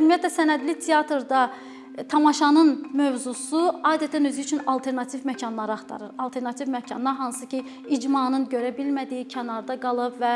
ümumiyyətlə 0.00 0.32
sənədli 0.32 0.78
teatrda 0.80 1.50
tamaşanın 2.08 2.70
mövzusu 2.94 3.60
adətən 3.84 4.28
özü 4.28 4.40
üçün 4.40 4.60
alternativ 4.66 5.26
məkanları 5.26 5.72
axtarır. 5.72 6.10
Alternativ 6.18 6.68
məkanlar 6.68 7.16
hansı 7.18 7.48
ki, 7.48 7.62
icmanın 7.88 8.46
görə 8.52 8.70
bilmədiyi, 8.76 9.26
kənarda 9.28 9.76
qalıb 9.82 10.16
və 10.22 10.32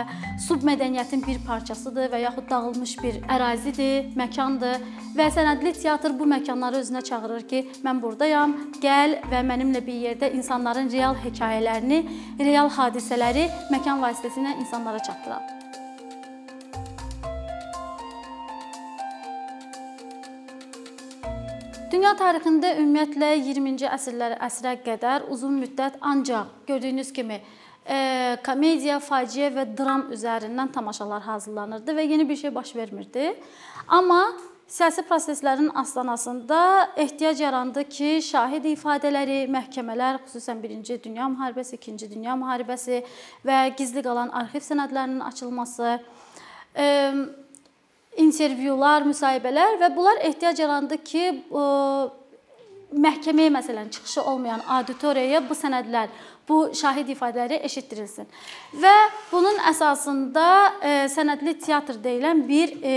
submədəniyyətin 0.49 1.25
bir 1.27 1.41
parçasıdır 1.47 2.11
və 2.13 2.23
yaxud 2.27 2.51
dağılmış 2.51 2.97
bir 3.03 3.21
ərazidir, 3.39 4.13
məkandır 4.19 4.85
və 5.17 5.31
sənədli 5.37 5.75
teatr 5.81 6.19
bu 6.19 6.29
məkanları 6.35 6.83
özünə 6.85 7.05
çağırır 7.09 7.49
ki, 7.49 7.65
mən 7.87 8.03
burdayam, 8.03 8.57
gəl 8.83 9.21
və 9.33 9.45
mənimlə 9.47 9.85
bir 9.87 10.01
yerdə 10.09 10.33
insanların 10.35 10.91
real 10.93 11.17
hekayələrini, 11.25 12.05
real 12.41 12.73
hadisələri 12.79 13.49
məkan 13.73 14.03
vasitəsilə 14.05 14.59
insanlara 14.61 14.99
çatdıram. 14.99 15.64
Dünya 22.05 22.19
tarixində 22.21 22.71
ümumiyyətlə 22.77 23.29
20-ci 23.41 23.87
əsrlərə 23.89 24.37
əsrə 24.45 24.75
qədər 24.85 25.23
uzun 25.33 25.55
müddət 25.57 25.95
ancaq 26.05 26.51
gördüyünüz 26.69 27.09
kimi 27.17 27.39
e, 27.41 28.01
komediya, 28.45 28.99
faciə 29.01 29.47
və 29.55 29.63
dram 29.79 30.03
üzərindən 30.13 30.69
tamaşalar 30.75 31.23
hazırlanırdı 31.25 31.95
və 31.97 32.05
yeni 32.05 32.27
bir 32.29 32.37
şey 32.37 32.53
baş 32.55 32.75
vermirdi. 32.77 33.31
Amma 33.89 34.19
siyasi 34.69 35.01
proseslərin 35.09 35.71
astanasında 35.81 36.59
ehtiyac 37.07 37.41
yarandı 37.41 37.87
ki, 37.89 38.11
şahid 38.27 38.69
ifadələri, 38.75 39.47
məhkəmələr, 39.57 40.19
xüsusən 40.27 40.61
1-ci 40.61 40.99
Dünya 41.07 41.31
müharibəsi, 41.33 41.79
2-ci 41.81 42.11
Dünya 42.11 42.37
müharibəsi 42.37 43.01
və 43.49 43.63
gizli 43.79 44.05
qalan 44.05 44.29
arxiv 44.43 44.69
sənədlərinin 44.69 45.25
açılması, 45.31 45.97
e, 46.77 46.85
intervyular, 48.21 49.07
müsahibələr 49.09 49.79
və 49.81 49.91
bunlar 49.97 50.21
ehtiyac 50.29 50.61
yarandı 50.61 50.99
ki, 51.05 51.25
məhkəməyə 52.95 53.51
məsələn 53.51 53.91
çıxışı 53.91 54.23
olmayan 54.23 54.63
auditoriyaya 54.77 55.41
bu 55.49 55.57
sənədlər, 55.59 56.13
bu 56.49 56.59
şahid 56.77 57.09
ifadələri 57.11 57.59
eşitdirilsin. 57.67 58.29
Və 58.79 58.95
bunun 59.33 59.59
əsasında 59.71 60.47
e, 60.79 60.93
sənədli 61.11 61.57
teatr 61.65 61.99
deyilən 62.05 62.45
bir 62.49 62.77
e, 62.83 62.95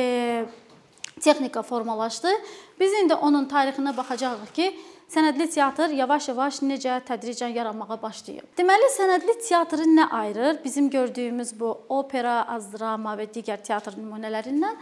texnika 1.22 1.62
formalaşdı. 1.62 2.34
Biz 2.80 2.94
indi 3.02 3.16
onun 3.16 3.48
tarixinə 3.50 3.96
baxacağıq 3.98 4.54
ki, 4.54 4.70
sənədli 5.08 5.48
teatr 5.54 5.94
yavaş-yavaş 5.96 6.60
necə 6.68 6.98
tədricən 7.08 7.54
yaranmağa 7.56 7.96
başlayıb. 8.02 8.44
Deməli, 8.60 8.90
sənədli 8.92 9.38
teatrı 9.48 9.88
nə 9.88 10.10
ayırır? 10.12 10.60
Bizim 10.64 10.90
gördüyümüz 10.90 11.54
bu 11.60 11.70
opera, 11.90 12.42
az-drama 12.58 13.16
və 13.16 13.30
digər 13.32 13.64
teatr 13.64 13.96
nümunələrindən. 13.96 14.76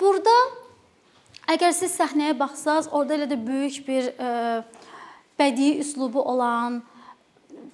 Burada 0.00 0.34
əgər 1.50 1.74
siz 1.74 1.98
səhnəyə 1.98 2.38
baxsaz, 2.38 2.88
orada 2.92 3.18
elə 3.18 3.30
də 3.34 3.38
böyük 3.46 3.82
bir 3.88 4.12
bədii 5.38 5.80
üslubu 5.82 6.22
olan 6.22 6.82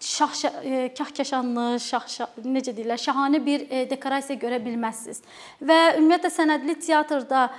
şah 0.00 0.32
kahkaşanlı, 0.96 1.80
şah, 1.84 2.06
şah 2.08 2.38
necə 2.48 2.72
deyirlər, 2.72 2.96
şahanə 2.96 3.42
bir 3.44 3.66
dekorasiya 3.90 4.40
görə 4.40 4.56
bilməzsiniz. 4.64 5.20
Və 5.60 5.78
ümumiyyətlə 5.98 6.30
sənədli 6.32 6.78
teatrda 6.80 7.50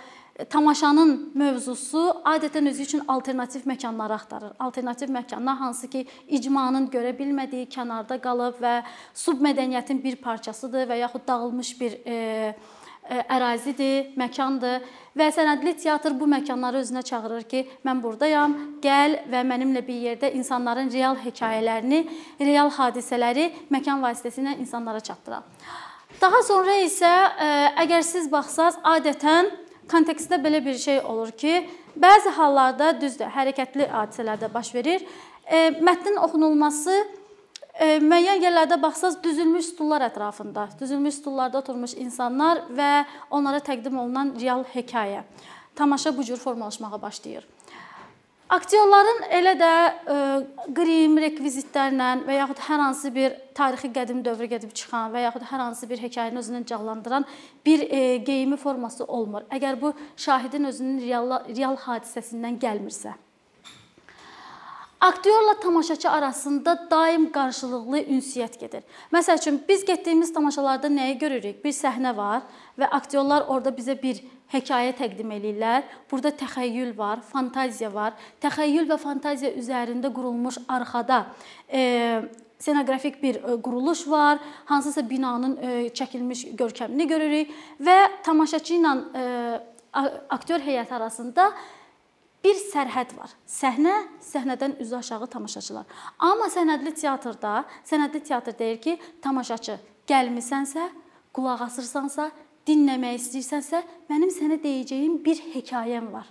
tamaşanın 0.50 1.32
mövzusu 1.36 2.02
adətən 2.26 2.70
özü 2.70 2.84
üçün 2.84 3.02
alternativ 3.08 3.68
məkanları 3.68 4.14
axtarır. 4.14 4.52
Alternativ 4.60 5.10
məkanlar 5.10 5.58
hansı 5.60 5.90
ki, 5.90 6.06
icmanın 6.28 6.88
görə 6.92 7.14
bilmədiyi, 7.18 7.68
kənarda 7.70 8.18
qalıb 8.22 8.62
və 8.62 8.82
submədəniyyətin 9.16 10.04
bir 10.04 10.16
parçasıdır 10.24 10.88
və 10.90 11.02
yaxud 11.04 11.28
dağılmış 11.28 11.74
bir 11.82 11.98
e, 12.06 12.16
e, 13.10 13.20
ərazidir, 13.20 14.16
məkandır 14.18 14.88
və 15.18 15.30
sənədli 15.36 15.76
teatr 15.84 16.16
bu 16.20 16.30
məkanları 16.32 16.82
özünə 16.82 17.04
çağırır 17.04 17.48
ki, 17.52 17.66
mən 17.86 18.02
burdayam, 18.04 18.56
gəl 18.82 19.20
və 19.32 19.46
mənimlə 19.46 19.86
bir 19.88 20.02
yerdə 20.08 20.32
insanların 20.40 20.92
real 20.94 21.20
hekayələrini, 21.20 22.06
real 22.40 22.72
hadisələri 22.80 23.52
məkan 23.70 24.02
vasitəsilə 24.04 24.58
insanlara 24.60 25.00
çatdıram. 25.00 25.44
Daha 26.22 26.42
sonra 26.44 26.76
isə 26.86 27.10
e, 27.10 27.52
əgər 27.84 28.04
siz 28.06 28.32
baxsaz, 28.32 28.78
adətən 28.84 29.50
kontekstdə 29.92 30.40
belə 30.44 30.62
bir 30.66 30.78
şey 30.80 31.02
olur 31.04 31.32
ki, 31.32 31.66
bəzi 32.00 32.34
hallarda 32.38 32.94
düzdür, 33.02 33.32
hərəkətli 33.36 33.90
hadisələrdə 33.92 34.52
baş 34.54 34.74
verir. 34.76 35.04
E, 35.46 35.70
mətnin 35.84 36.20
oxunulması 36.24 36.96
e, 36.96 38.00
müəyyən 38.04 38.44
yerlərdə 38.46 38.80
baxsaz 38.82 39.18
düzülmüş 39.24 39.74
stullar 39.74 40.06
ətrafında, 40.08 40.70
düzülmüş 40.80 41.20
stullarda 41.22 41.60
oturmuş 41.60 41.96
insanlar 42.00 42.66
və 42.72 42.92
onlara 43.30 43.60
təqdim 43.64 44.00
olunan 44.00 44.36
real 44.40 44.64
hekayə. 44.74 45.26
Tamaşa 45.76 46.18
bu 46.18 46.24
cür 46.24 46.38
formalaşmağa 46.38 47.02
başlayır. 47.02 47.48
Aktyorların 48.52 49.22
elə 49.32 49.52
də 49.56 49.68
ə, 49.72 50.14
e, 50.14 50.72
qrim 50.76 51.14
rekvizitlərlə 51.24 52.10
və 52.26 52.36
yaxud 52.36 52.60
hər 52.66 52.82
hansı 52.84 53.12
bir 53.16 53.38
tarixi 53.56 53.88
qədim 53.96 54.20
dövrə 54.26 54.50
gedib 54.52 54.74
çıxan 54.76 55.14
və 55.14 55.22
yaxud 55.24 55.46
hər 55.48 55.64
hansı 55.64 55.88
bir 55.88 56.04
hekayəni 56.04 56.42
özündən 56.42 56.68
canlandıran 56.68 57.24
bir 57.66 57.86
ə, 57.86 57.88
e, 57.88 58.18
geyimi 58.28 58.60
forması 58.60 59.08
olmur. 59.08 59.48
Əgər 59.56 59.80
bu 59.80 59.94
şahidin 60.20 60.68
özünün 60.68 61.00
real 61.06 61.38
real 61.48 61.80
hadisəsindən 61.86 62.60
gəlmirsə. 62.60 63.16
Aktyorla 65.02 65.60
tamaşaçı 65.60 66.10
arasında 66.10 66.88
daim 66.92 67.32
qarşılıqlı 67.32 68.00
ünsiyyət 68.00 68.60
gedir. 68.60 68.84
Məsəl 69.14 69.40
üçün 69.40 69.56
biz 69.70 69.86
getdiyimiz 69.86 70.34
tamaşalarda 70.34 70.92
nəyi 70.94 71.16
görürük? 71.18 71.64
Bir 71.64 71.74
səhnə 71.74 72.12
var 72.18 72.44
və 72.78 72.86
aktyorlar 72.86 73.48
orada 73.50 73.74
bizə 73.74 73.96
bir 74.04 74.20
hekayə 74.54 74.94
təqdim 75.00 75.34
eləyirlər. 75.34 75.88
Burada 76.12 76.30
təxəyyül 76.44 76.94
var, 76.98 77.26
fantaziya 77.32 77.90
var. 77.94 78.14
Təxəyyül 78.46 78.86
və 78.94 79.00
fantaziya 79.02 79.56
üzərində 79.58 80.14
qurulmuş 80.14 80.62
arxada 80.70 81.24
e, 81.74 81.82
ssenografik 82.60 83.24
bir 83.24 83.42
e, 83.42 83.58
quruluş 83.62 84.08
var. 84.08 84.38
Hansısa 84.66 85.10
binanın 85.10 85.58
e, 85.58 85.76
çəkilmiş 85.98 86.52
görkəmini 86.62 87.10
görürük 87.10 87.60
və 87.82 88.00
tamaşaçı 88.24 88.78
ilə 88.78 88.98
e, 89.18 89.28
aktyor 90.30 90.62
heyəti 90.62 90.94
arasında 90.94 91.52
bir 92.44 92.58
sərhəd 92.58 93.14
var. 93.18 93.32
Səhnə, 93.50 93.96
səhnədən 94.26 94.78
üzü 94.82 94.98
aşağı 94.98 95.28
tamaşaçılar. 95.36 95.86
Amma 96.20 96.50
sənədli 96.54 96.94
teatrda, 96.98 97.66
sənədli 97.88 98.24
teatr 98.28 98.58
deyir 98.58 98.82
ki, 98.82 98.98
tamaşaçı 99.22 99.78
gəlmisənsə, 100.10 100.88
qulaq 101.36 101.66
asırsansa, 101.68 102.30
dinləmək 102.68 103.20
istəyirsənsə, 103.20 103.82
mənim 104.10 104.32
sənə 104.34 104.60
deyəcəyim 104.62 105.20
bir 105.26 105.42
hekayəm 105.56 106.12
var. 106.14 106.30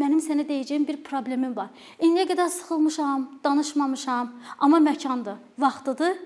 Mənim 0.00 0.20
sənə 0.24 0.46
deyəcəyim 0.48 0.86
bir 0.88 1.02
problemim 1.04 1.52
var. 1.56 1.68
İndiyə 2.00 2.30
qədər 2.30 2.48
sıxılmışam, 2.54 3.26
danışmamışam, 3.44 4.30
amma 4.58 4.80
məkandır, 4.80 5.36
vaxtıdır. 5.60 6.16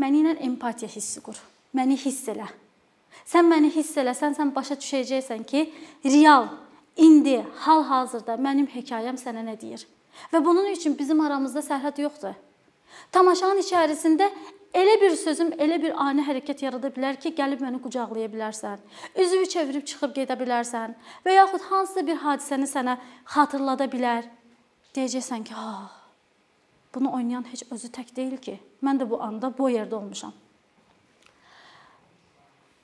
Məni 0.00 0.20
ilə 0.22 0.34
empatiya 0.44 0.90
hissi 0.90 1.20
qur. 1.24 1.38
Məni 1.76 1.96
hiss 2.00 2.28
elə. 2.32 2.48
Sən 3.28 3.46
məni 3.48 3.70
hiss 3.72 3.96
eləsən, 4.00 4.36
sən 4.36 4.52
başa 4.52 4.76
düşəcəksən 4.80 5.44
ki, 5.48 5.64
real 6.04 6.48
indi 6.96 7.38
hal-hazırda 7.64 8.36
mənim 8.36 8.68
hekayəm 8.68 9.18
sənə 9.20 9.44
nə 9.46 9.58
deyir? 9.60 9.86
Və 10.32 10.44
bunun 10.44 10.66
üçün 10.72 10.96
bizim 10.98 11.20
aramızda 11.24 11.62
sərhəd 11.64 12.00
yoxdur. 12.04 12.34
Tamaşanın 13.12 13.62
içərisində 13.62 14.28
elə 14.76 14.98
bir 15.00 15.16
sözüm, 15.16 15.52
elə 15.60 15.78
bir 15.82 15.96
ani 16.00 16.24
hərəkət 16.26 16.64
yarada 16.66 16.90
bilər 16.92 17.16
ki, 17.20 17.32
gəlib 17.36 17.64
məni 17.64 17.80
qucaqlaya 17.84 18.28
bilərsən. 18.32 18.84
Üzünü 19.16 19.48
çevirib 19.54 19.86
çıxıb 19.88 20.14
gedə 20.16 20.36
bilərsən 20.40 20.94
və 21.24 21.36
yaxud 21.36 21.66
hansısa 21.70 22.06
bir 22.06 22.20
hadisəni 22.26 22.68
sənə 22.68 22.98
xatırlada 23.34 23.88
bilər. 23.92 24.28
Deyəcəksən 24.94 25.44
ki, 25.44 25.54
"Ha, 25.54 25.90
bunu 26.94 27.12
oynayan 27.14 27.44
heç 27.52 27.64
özü 27.70 27.88
tək 27.88 28.16
deyil 28.16 28.36
ki. 28.36 28.60
Mən 28.82 29.00
də 29.00 29.10
bu 29.10 29.22
anda 29.22 29.58
bu 29.58 29.70
yerdə 29.70 29.94
olmuşam." 29.94 30.32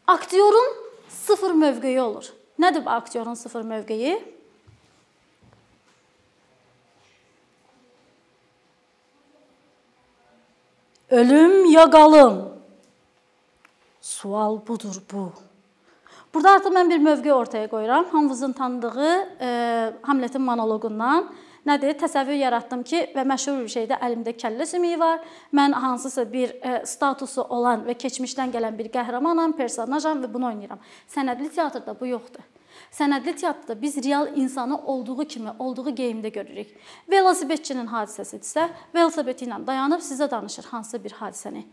Aktyorun 0.07 0.69
sıfır 1.09 1.51
mövqeyi 1.51 2.01
olur. 2.01 2.38
Nədir 2.59 2.85
bu 2.85 2.91
aktyorun 2.91 3.35
sıfır 3.35 3.63
mövqeyi? 3.63 4.35
Ölüm 11.11 11.65
ya 11.65 11.91
qalım? 11.91 12.49
Sual 14.01 14.59
budur 14.69 15.03
bu. 15.13 15.33
Burada 16.35 16.51
artıq 16.51 16.73
mən 16.75 16.91
bir 16.91 16.99
mövqe 16.99 17.33
ortaya 17.33 17.69
qoyuram. 17.69 18.05
Hamınızın 18.05 18.53
tanıdığı 18.53 19.13
e, 19.41 19.49
Hamletin 20.03 20.43
monoloqundan 20.43 21.33
nədir? 21.67 21.97
Təsəvvür 22.01 22.39
yaratdım 22.39 22.83
ki, 22.87 23.01
və 23.15 23.25
məşhur 23.29 23.63
bir 23.65 23.73
şeydə 23.73 23.99
əlimdə 24.05 24.35
kəllə 24.39 24.67
sümüyü 24.67 24.99
var. 25.01 25.25
Mən 25.55 25.73
hansısa 25.73 26.27
bir 26.33 26.55
e, 26.61 26.83
statusu 26.87 27.43
olan 27.43 27.87
və 27.89 27.97
keçmişdən 27.99 28.55
gələn 28.55 28.79
bir 28.79 28.93
qəhrəmanam, 28.95 29.57
personajam 29.57 30.23
və 30.25 30.33
bunu 30.33 30.51
oynayıram. 30.53 30.81
Sənədli 31.15 31.51
teatrda 31.55 31.97
bu 31.99 32.13
yoxdur. 32.13 32.47
Sənədli 32.95 33.35
teatrda 33.37 33.77
biz 33.83 33.97
real 34.05 34.31
insanı 34.37 34.79
olduğu 34.79 35.25
kimi, 35.25 35.51
olduğu 35.59 35.91
geyimdə 35.91 36.31
görürük. 36.33 36.73
Velosipedçinin 37.11 37.89
hadisəsidirsə, 37.91 38.69
velosipedi 38.95 39.49
ilə 39.49 39.61
dayanıb 39.67 40.01
sizə 40.05 40.31
danışır 40.31 40.71
hansısa 40.73 41.05
bir 41.05 41.17
hadisəni. 41.21 41.65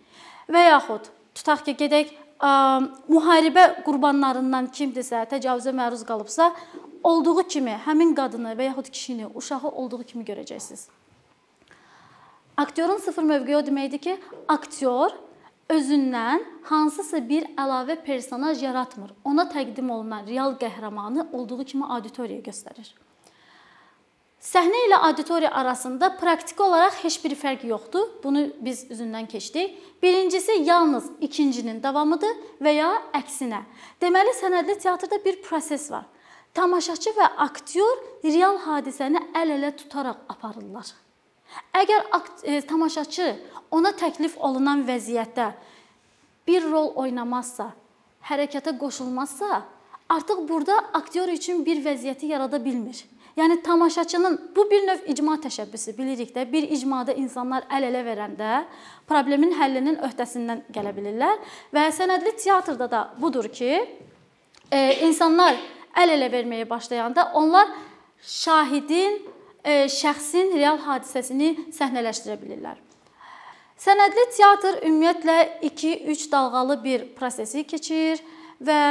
Və 0.52 0.66
yaxud 0.70 1.08
tutaq 1.36 1.64
ki, 1.66 1.76
gedək 1.80 2.12
ə, 2.40 2.50
müharibə 3.12 3.68
qurbanlarından 3.86 4.70
kimdirsə, 4.76 5.24
təcavüzə 5.32 5.74
məruz 5.76 6.04
qalıbsa, 6.08 6.52
olduğu 7.06 7.44
kimi 7.48 7.78
həmin 7.86 8.16
qadını 8.18 8.56
və 8.58 8.72
yaxud 8.72 8.90
kişini, 8.90 9.28
uşağı 9.36 9.70
olduğu 9.70 10.04
kimi 10.04 10.26
görəcəksiniz. 10.26 10.88
Aktyorun 12.58 12.98
sıfır 12.98 13.24
mövqeyi 13.24 13.58
o 13.58 13.64
deməkdir 13.68 14.02
ki, 14.02 14.18
aktyor 14.48 15.12
özündən 15.70 16.44
hansısa 16.70 17.20
bir 17.30 17.50
əlavə 17.58 17.98
personaj 18.06 18.64
yaratmır. 18.64 19.12
Ona 19.26 19.48
təqdim 19.52 19.90
olunan 19.92 20.28
real 20.28 20.56
qəhrəmanı 20.62 21.32
olduğu 21.32 21.66
kimi 21.66 21.86
auditoriyaya 21.86 22.46
göstərir. 22.46 22.94
Səhnə 24.46 24.84
ilə 24.88 24.98
auditoriya 25.08 25.50
arasında 25.58 26.12
praktiki 26.18 26.62
olaraq 26.62 27.00
heç 27.04 27.18
bir 27.24 27.34
fərq 27.36 27.66
yoxdur. 27.66 28.10
Bunu 28.24 28.48
biz 28.62 28.84
üzündən 28.94 29.28
keçdik. 29.28 29.78
Birincisi 30.04 30.60
yalnız 30.62 31.10
ikincinin 31.22 31.82
davamıdır 31.84 32.36
və 32.62 32.76
ya 32.78 32.92
əksinə. 33.18 33.64
Deməli, 34.02 34.36
sənədli 34.38 34.78
teatrda 34.84 35.18
bir 35.26 35.42
proses 35.42 35.90
var. 35.92 36.06
Tamaşaçı 36.56 37.12
və 37.18 37.26
aktyor 37.44 37.98
real 38.24 38.58
hadisəni 38.64 39.20
əl-ələ 39.36 39.74
tutaraq 39.76 40.22
aparırlar. 40.32 40.94
Əgər 41.76 42.06
e, 42.44 42.62
tamaşaçı 42.64 43.28
ona 43.76 43.92
təklif 44.00 44.38
olunan 44.40 44.86
vəziyyətdə 44.88 45.50
bir 46.48 46.64
rol 46.72 46.94
oynamazsa, 47.04 47.74
hərəkətə 48.30 48.78
qoşulmazsa, 48.80 49.66
artıq 50.10 50.48
burada 50.48 50.80
aktyor 50.94 51.28
üçün 51.36 51.66
bir 51.66 51.84
vəziyyəti 51.84 52.32
yarada 52.32 52.64
bilmir. 52.66 53.04
Yəni 53.36 53.62
tamaşaçının 53.62 54.52
bu 54.56 54.70
bir 54.72 54.88
növ 54.88 55.08
icma 55.12 55.36
təşəbbüsü 55.44 55.98
bilirik 55.98 56.32
də. 56.36 56.48
Bir 56.52 56.72
icmada 56.72 57.14
insanlar 57.20 57.66
əl-ələ 57.68 58.04
verəndə 58.08 58.52
problemin 59.10 59.52
həllinin 59.60 60.00
öhdəsindən 60.08 60.70
gələ 60.72 60.96
bilirlər 60.96 61.42
və 61.76 61.90
sənədli 61.92 62.38
teatrda 62.40 62.88
da 62.92 63.02
budur 63.20 63.52
ki, 63.52 63.82
e, 64.72 64.80
insanlar 65.04 65.60
əl-ələ 65.96 66.32
verməyə 66.32 66.70
başlayanda 66.70 67.30
onlar 67.34 67.70
şahidin, 68.22 69.20
e, 69.64 69.86
şəxsin 69.92 70.56
real 70.56 70.80
hadisəsini 70.86 71.72
səhnələşdirə 71.76 72.40
bilirlər. 72.42 72.82
Sənədli 73.80 74.26
teatr 74.38 74.82
ümumiyyətlə 74.88 75.38
2-3 75.68 76.32
dalğalı 76.32 76.78
bir 76.84 77.08
prosesi 77.18 77.66
keçir 77.68 78.22
və 78.64 78.82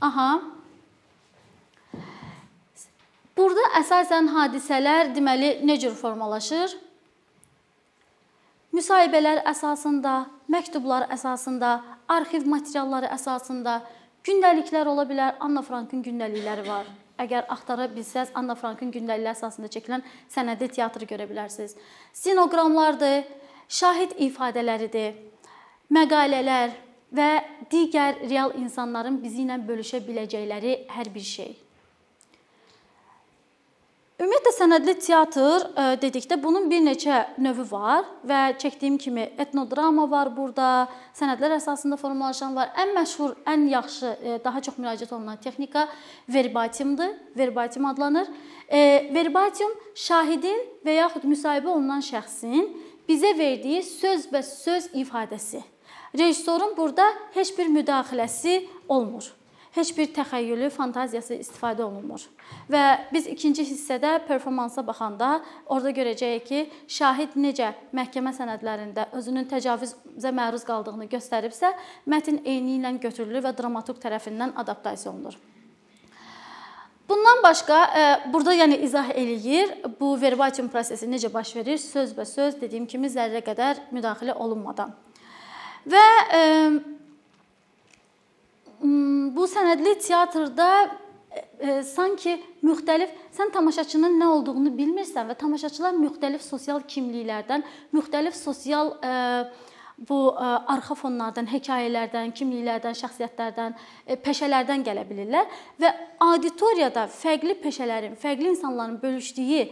aha 0.00 0.30
Burada 3.34 3.64
əsasən 3.80 4.28
hadisələr 4.30 5.08
deməli 5.14 5.56
nə 5.66 5.74
cür 5.82 5.94
formalaşır? 5.98 6.76
Müsahibələr 8.74 9.40
əsasında, 9.50 10.12
məktublar 10.50 11.08
əsasında, 11.14 11.72
arxiv 12.14 12.46
materialları 12.46 13.10
əsasında, 13.16 13.80
gündəliklər 14.24 14.88
ola 14.90 15.04
bilər. 15.08 15.36
Anna 15.44 15.62
Frankın 15.62 16.02
gündəlikləri 16.04 16.66
var. 16.68 16.88
Əgər 17.20 17.46
axtara 17.54 17.86
bilsəz, 17.92 18.32
Anna 18.34 18.56
Frankın 18.58 18.90
gündəlikləri 18.94 19.36
əsasında 19.36 19.70
çəkilən 19.76 20.02
sənədli 20.32 20.70
teatrı 20.74 21.06
görə 21.06 21.28
bilərsiniz. 21.30 21.76
Stenoqramlardır, 22.12 23.28
şahid 23.68 24.16
ifadələridir, 24.26 25.14
məqalələr 25.94 26.74
və 27.14 27.28
digər 27.70 28.18
real 28.24 28.56
insanların 28.58 29.20
bizi 29.22 29.44
ilə 29.44 29.60
bölüşə 29.68 30.02
biləcəkləri 30.06 30.80
hər 30.96 31.12
bir 31.14 31.28
şey. 31.28 31.54
Ümumiyyətlə 34.24 34.50
sənədli 34.56 34.92
teatr 35.04 35.64
e, 35.76 35.82
dedikdə 36.00 36.38
bunun 36.40 36.70
bir 36.70 36.80
neçə 36.80 37.16
növü 37.44 37.66
var 37.68 38.06
və 38.24 38.54
çəkdiyim 38.62 38.94
kimi 38.96 39.26
etnodrama 39.42 40.06
var 40.08 40.30
burada, 40.32 40.86
sənədlər 41.18 41.58
əsasında 41.58 41.98
formalaşan 42.00 42.56
var. 42.56 42.70
Ən 42.80 42.94
məşhur, 42.96 43.34
ən 43.44 43.66
yaxşı, 43.68 44.14
e, 44.14 44.38
daha 44.46 44.64
çox 44.64 44.78
müraciət 44.80 45.12
olunan 45.12 45.36
texnika 45.44 45.84
verbatimdir. 46.38 47.12
Verbatim 47.36 47.84
adlanır. 47.84 48.32
E, 48.72 49.12
verbatim 49.12 49.76
şahidin 50.06 50.64
və 50.88 50.96
yaxud 51.02 51.28
müsahibə 51.28 51.74
olunan 51.76 52.00
şəxsin 52.00 52.72
bizə 53.04 53.36
verdiyi 53.36 53.84
söz 53.84 54.30
və 54.32 54.40
söz 54.40 54.88
ifadəsi. 55.04 55.60
Rejissorun 56.16 56.72
burada 56.80 57.12
heç 57.36 57.52
bir 57.58 57.68
müdaxiləsi 57.76 58.62
olmur 58.88 59.34
heç 59.74 59.90
bir 59.96 60.10
təxəyyülü, 60.14 60.68
fantaziyası 60.70 61.38
istifadə 61.42 61.82
olunmur. 61.82 62.22
Və 62.70 62.82
biz 63.12 63.26
ikinci 63.30 63.64
hissədə 63.66 64.20
performansa 64.28 64.84
baxanda 64.86 65.40
orada 65.66 65.90
görəcəyik 65.96 66.44
ki, 66.48 66.60
şahid 66.98 67.34
necə 67.38 67.72
məhkəmə 67.96 68.34
sənədlərində 68.36 69.08
özünün 69.18 69.48
təcavüzə 69.50 70.34
məruz 70.34 70.66
qaldığını 70.68 71.08
göstəribsə, 71.10 71.72
mətn 72.06 72.44
eyni 72.44 72.78
ilə 72.78 72.94
götürülür 73.02 73.48
və 73.48 73.56
dramaturq 73.58 73.98
tərəfindən 74.04 74.54
adaptasiya 74.62 75.12
olunur. 75.12 75.36
Bundan 77.08 77.42
başqa 77.42 77.78
e, 77.84 78.04
burada 78.32 78.54
yəni 78.54 78.78
izah 78.86 79.10
eləyir 79.12 79.74
bu 80.00 80.14
verbatim 80.20 80.70
prosesi 80.72 81.06
necə 81.10 81.28
baş 81.32 81.50
verir, 81.56 81.78
söz 81.78 82.14
və 82.16 82.24
söz 82.24 82.56
dediyim 82.60 82.86
kimi 82.88 83.10
zərrə 83.12 83.42
qədər 83.44 83.82
müdaxilə 83.92 84.32
olunmadan. 84.40 84.94
Və 85.84 86.06
e, 86.32 86.40
bu 88.84 89.46
sənədli 89.48 89.94
teatrda 90.04 90.68
e, 90.84 91.40
e, 91.40 91.76
sanki 91.88 92.36
müxtəlif 92.64 93.12
sən 93.34 93.52
tamaşaçının 93.54 94.18
nə 94.20 94.30
olduğunu 94.36 94.74
bilmirsən 94.76 95.30
və 95.30 95.36
tamaşaçılar 95.40 95.96
müxtəlif 95.96 96.44
sosial 96.44 96.82
kimliklərdən, 96.88 97.64
müxtəlif 97.96 98.36
sosial 98.36 98.92
e, 99.00 99.14
bu 99.98 100.18
e, 100.34 100.50
arxa 100.74 100.96
fonlardan, 100.98 101.48
hekayələrdən, 101.48 102.34
kimliklərdən, 102.36 102.98
şəxsiyyətlərdən, 103.00 103.74
e, 104.06 104.18
peşələrdən 104.20 104.84
gələ 104.86 105.06
bilirlər 105.08 105.48
və 105.80 105.94
auditoriyada 106.28 107.06
fərqli 107.14 107.56
peşələrin, 107.64 108.18
fərqli 108.20 108.52
insanların 108.52 109.00
bölüşdüyü 109.02 109.68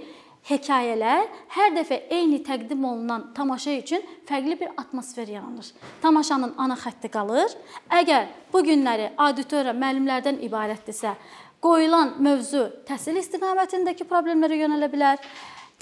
hekayələr 0.48 1.28
hər 1.54 1.74
dəfə 1.76 1.98
eyni 2.10 2.40
təqdim 2.46 2.82
olunan 2.84 3.28
tamaşa 3.36 3.76
üçün 3.78 4.02
fərqli 4.28 4.58
bir 4.60 4.74
atmosfer 4.76 5.28
yaranır. 5.28 5.70
Tamaşanın 6.02 6.54
ana 6.58 6.76
xətti 6.78 7.10
qalır. 7.12 7.54
Əgər 8.00 8.28
bu 8.52 8.64
günləri 8.66 9.12
auditoriya 9.16 9.74
müəllimlərdən 9.76 10.42
ibarətdirsə, 10.48 11.14
qoyulan 11.62 12.16
mövzu 12.22 12.68
təhsil 12.88 13.20
istiqamətindəki 13.22 14.08
problemlərə 14.10 14.58
yönələ 14.64 14.90
bilər. 14.92 15.22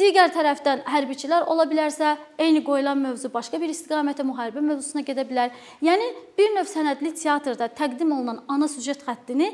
Digər 0.01 0.31
tərəfdən 0.33 0.87
hərbiçilər 0.89 1.45
ola 1.53 1.67
bilərsə, 1.69 2.15
eyni 2.41 2.63
qoyulan 2.65 3.01
mövzu 3.03 3.29
başqa 3.33 3.59
bir 3.61 3.69
istiqamətə 3.69 4.25
müharibə 4.25 4.63
mövzusuna 4.65 5.03
gedə 5.05 5.27
bilər. 5.29 5.51
Yəni 5.85 6.07
bir 6.39 6.55
növ 6.55 6.69
sənədli 6.71 7.13
teatrda 7.21 7.69
təqdim 7.77 8.15
olunan 8.17 8.41
ana 8.49 8.69
süjet 8.69 9.05
xəttini 9.05 9.51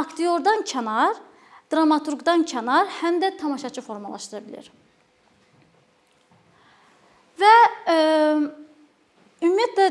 aktyordan 0.00 0.64
kənar 0.64 1.18
dramaturqdan 1.72 2.44
kənar 2.50 2.88
həm 3.00 3.20
də 3.22 3.34
tamaşaçı 3.40 3.82
formalaşdıra 3.84 4.42
bilər. 4.46 4.70
Və 7.40 7.52
e, 7.88 7.98
ümumiyyətlə 9.46 9.90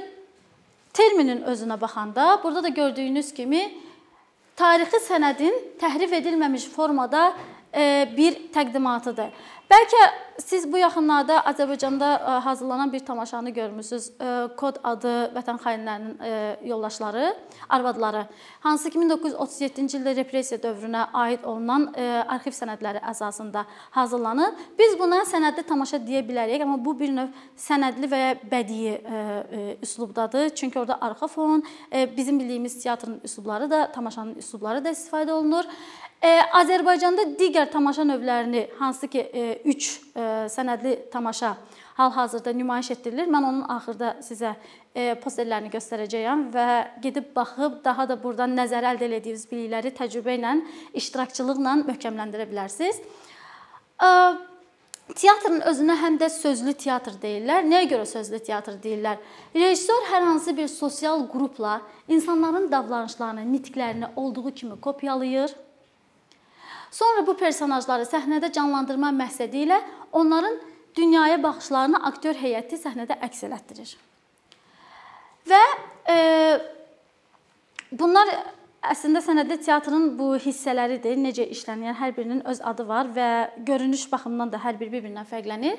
terminin 0.93 1.45
özünə 1.49 1.79
baxanda 1.81 2.39
burada 2.43 2.63
da 2.63 2.73
gördüyünüz 2.81 3.31
kimi 3.33 3.63
tarixi 4.59 4.99
sənədin 5.07 5.55
təhrif 5.79 6.13
edilməmiş 6.19 6.67
formada 6.73 7.31
e, 7.73 8.09
bir 8.17 8.37
təqdimatıdır. 8.53 9.31
Bəlkə 9.69 9.99
siz 10.41 10.63
bu 10.65 10.79
yaxınlarda 10.81 11.43
Azərbaycanda 11.51 12.07
e, 12.17 12.31
hazırlanan 12.41 12.93
bir 12.93 13.03
tamaşanı 13.05 13.49
görmüsüz. 13.49 14.07
E, 14.09 14.29
Kod 14.57 14.79
adı 14.83 15.11
Vətən 15.35 15.59
xainlərinin 15.61 16.15
e, 16.25 16.31
yoldaşları, 16.65 17.35
arvadları, 17.69 18.23
hansı 18.65 18.89
ki 18.89 18.99
1937-ci 18.99 19.99
ildə 19.99 20.15
repressiya 20.17 20.57
dövrünə 20.63 21.03
aid 21.13 21.45
olunan 21.45 21.85
arxiv 22.33 22.55
sənədləri 22.57 23.03
əsasında 23.11 23.63
hazırlanıb. 23.99 24.57
Biz 24.79 24.97
buna 24.99 25.21
sənədli 25.29 25.67
tamaşa 25.69 26.01
deyə 26.01 26.23
bilərik, 26.25 26.65
amma 26.65 26.79
bu 26.81 26.95
bir 26.97 27.13
növ 27.13 27.29
sənədli 27.67 28.09
və 28.09 28.23
ya 28.23 28.33
bədii 28.51 28.97
üslubdadır. 29.85 30.49
Çünki 30.49 30.79
orada 30.79 30.97
arxa 31.01 31.27
fon, 31.27 31.63
bizim 32.17 32.39
bildiyimiz 32.39 32.81
teatrın 32.83 33.21
üslubları 33.23 33.69
da, 33.71 33.91
tamaşanın 33.91 34.35
üslubları 34.41 34.85
da 34.85 34.97
istifadə 34.97 35.31
olunur. 35.31 35.65
Azərbaycanda 36.19 37.23
digər 37.39 37.69
tamaşa 37.71 38.03
növlərini 38.03 38.65
hansı 38.75 39.07
ki 39.07 39.21
3 39.71 39.85
sənədli 40.51 40.97
tamaşa 41.11 41.53
hal-hazırda 41.95 42.51
nümayiş 42.55 42.91
etdirilir. 42.97 43.29
Mən 43.31 43.45
onun 43.47 43.61
axırda 43.71 44.17
sizə 44.23 44.51
posterlərini 45.23 45.71
göstərəcəyəm 45.71 46.41
və 46.51 46.65
gedib 47.05 47.29
baxıb 47.35 47.79
daha 47.85 48.03
da 48.09 48.17
burdan 48.19 48.51
nəzərə 48.57 48.91
əldə 48.95 49.07
etdiyiniz 49.19 49.45
bilikləri 49.47 49.93
təcrübə 49.95 50.35
ilə, 50.35 50.57
iştirakçılıqla 50.99 51.77
möhkəmləndirə 51.85 52.49
bilərsiniz. 52.51 52.99
Teatrın 55.09 55.63
özünə 55.71 55.95
həm 56.03 56.19
də 56.19 56.27
sözlü 56.29 56.75
teatr 56.83 57.15
deyirlər. 57.23 57.63
Nəyə 57.63 57.87
görə 57.95 58.05
sözlü 58.05 58.43
teatr 58.43 58.75
deyirlər? 58.83 59.17
Rejissor 59.55 60.03
hər 60.11 60.27
hansı 60.27 60.51
bir 60.57 60.67
sosial 60.67 61.23
qrupla 61.31 61.79
insanların 62.07 62.67
davranışlarını, 62.71 63.47
nitqlərini 63.55 64.11
olduğu 64.15 64.51
kimi 64.51 64.81
kopyalayır 64.81 65.55
Sonra 66.91 67.25
bu 67.27 67.35
personajları 67.37 68.07
səhnədə 68.09 68.51
canlandırma 68.53 69.11
məqsədi 69.13 69.65
ilə 69.65 69.79
onların 70.11 70.57
dünyaya 70.97 71.37
baxışlarını 71.43 72.01
aktyor 72.09 72.37
heyəti 72.39 72.79
səhnədə 72.81 73.19
əks 73.27 73.43
etdirir. 73.47 73.91
Və 75.49 75.61
e, 76.09 76.17
bunlar 77.91 78.31
əslində 78.81 79.21
sənədli 79.23 79.59
teatrın 79.65 80.13
bu 80.17 80.33
hissələridir, 80.41 81.17
necə 81.19 81.45
işlənir, 81.53 81.95
hər 81.99 82.15
birinin 82.17 82.41
öz 82.47 82.61
adı 82.71 82.87
var 82.87 83.09
və 83.15 83.29
görünüş 83.67 84.07
baxımından 84.11 84.53
da 84.53 84.61
hər 84.63 84.79
biri 84.79 84.93
bir-birindən 84.97 85.27
fərqlənir. 85.29 85.77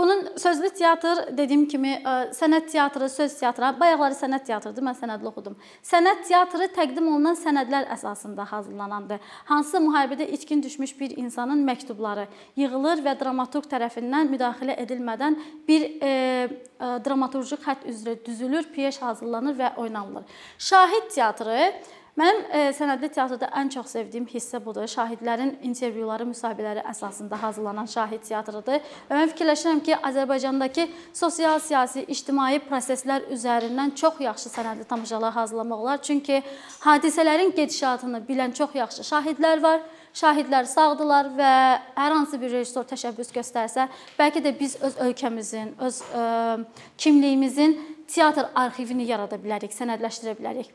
Bunun 0.00 0.36
sözlü 0.36 0.68
teatr 0.70 1.18
dediyim 1.36 1.66
kimi 1.68 1.90
sənət 2.32 2.70
teatrı, 2.72 3.04
söz 3.12 3.34
teatrı, 3.36 3.68
bayaqları 3.80 4.16
sənət 4.16 4.46
teatrıdır, 4.48 4.84
mən 4.86 4.96
sənədli 4.96 5.28
oxudum. 5.28 5.58
Sənət 5.84 6.22
teatrı 6.30 6.70
təqdim 6.72 7.10
olunan 7.12 7.36
sənədlər 7.36 7.84
əsasında 7.98 8.46
hazırlanandır. 8.48 9.20
Hansısa 9.50 9.82
müharibədə 9.84 10.30
itkin 10.38 10.62
düşmüş 10.64 10.96
bir 11.00 11.12
insanın 11.20 11.60
məktubları 11.68 12.24
yığılır 12.56 13.04
və 13.04 13.16
dramaturq 13.20 13.68
tərəfindən 13.68 14.32
müdaxilə 14.32 14.78
edilmədən 14.86 15.36
bir 15.68 15.84
e, 15.84 16.08
e, 16.08 16.92
dramaturji 17.04 17.60
xətt 17.60 17.84
üzrə 17.92 18.16
düzülür, 18.24 18.72
piyes 18.72 19.02
hazırlanır 19.04 19.60
və 19.60 19.74
oynanılır. 19.84 20.24
Şahid 20.58 21.12
teatrı 21.12 21.72
Mənim 22.20 22.40
e, 22.52 22.62
sənədli 22.76 23.08
teatrda 23.14 23.48
ən 23.56 23.70
çox 23.72 23.94
sevdiyim 23.94 24.26
hissə 24.28 24.58
budur. 24.60 24.84
Şahidlərin 24.92 25.54
intervyuları, 25.64 26.26
müsahibələri 26.28 26.82
əsasında 26.90 27.38
hazırlanan 27.40 27.86
şahid 27.88 28.26
teatrıdır. 28.26 28.82
Və 29.08 29.20
mən 29.20 29.30
fikirləşirəm 29.30 29.80
ki, 29.86 29.94
Azərbaycandakı 30.08 30.84
sosial, 31.16 31.56
siyasi, 31.64 32.02
ictimai 32.12 32.58
proseslər 32.66 33.24
üzərindən 33.32 33.94
çox 33.96 34.20
yaxşı 34.26 34.52
sənədli 34.52 34.84
tamaşalar 34.90 35.32
hazırlamaq 35.38 35.86
olar. 35.86 36.02
Çünki 36.02 36.42
hadisələrin 36.82 37.54
gedişatını 37.56 38.20
bilən 38.28 38.52
çox 38.58 38.76
yaxşı 38.76 39.06
şahidlər 39.12 39.64
var. 39.64 39.80
Şahidlər 40.20 40.68
sağdılar 40.68 41.32
və 41.38 41.54
hər 41.94 42.16
hansı 42.18 42.42
bir 42.42 42.52
rejissor 42.52 42.84
təşəbbüs 42.90 43.32
göstərsə, 43.32 43.86
bəlkə 44.18 44.42
də 44.44 44.52
biz 44.60 44.76
öz 44.82 45.00
ölkəmizin, 45.06 45.72
öz 45.88 46.02
ə, 46.02 46.26
e, 46.26 46.84
kimliyimizin 46.98 47.78
teatr 48.10 48.50
arxivini 48.58 49.08
yarada 49.08 49.38
bilərik, 49.40 49.72
sənədləşdirə 49.72 50.36
bilərik. 50.42 50.74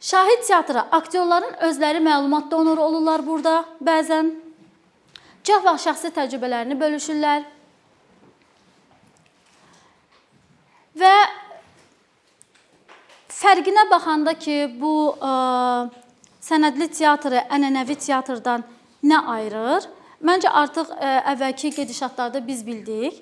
Şahid 0.00 0.46
teatrı 0.46 0.80
aktyorların 0.80 1.54
özləri 1.66 1.98
məlumat 1.98 2.50
donoru 2.50 2.80
olurlar 2.80 3.24
burada 3.26 3.64
bəzən. 3.82 4.30
Gah 5.46 5.64
vaxt 5.64 5.88
şəxsi 5.88 6.10
təcrübələrini 6.14 6.76
bölüşürlər. 6.78 7.42
Və 10.98 11.14
fərqinə 13.40 13.88
baxanda 13.90 14.34
ki, 14.38 14.58
bu 14.78 14.92
ə, 15.18 15.32
sənədli 16.46 16.88
teatrı 16.94 17.42
ənənəvi 17.50 17.98
teatrdan 17.98 18.62
nə 19.02 19.18
ayırır? 19.34 19.90
Məncə 20.22 20.54
artıq 20.62 20.94
ə, 20.94 21.10
əvvəlki 21.34 21.74
gedişatlarda 21.74 22.46
biz 22.46 22.62
bildik 22.66 23.18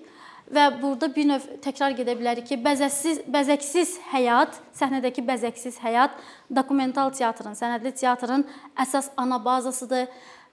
və 0.52 0.66
burada 0.80 1.08
bir 1.14 1.26
növ 1.30 1.46
təkrar 1.64 1.96
gedə 1.98 2.14
bilərik 2.18 2.46
ki, 2.48 2.58
bəzəksiz 2.62 3.24
bəzəksiz 3.32 3.96
həyat, 4.12 4.54
səhnədəki 4.78 5.24
bəzəksiz 5.26 5.80
həyat 5.82 6.14
dokumental 6.50 7.12
teatrın, 7.14 7.56
sənədli 7.58 7.92
teatrın 7.96 8.46
əsas 8.78 9.12
ana 9.16 9.40
bazasıdır. 9.44 10.06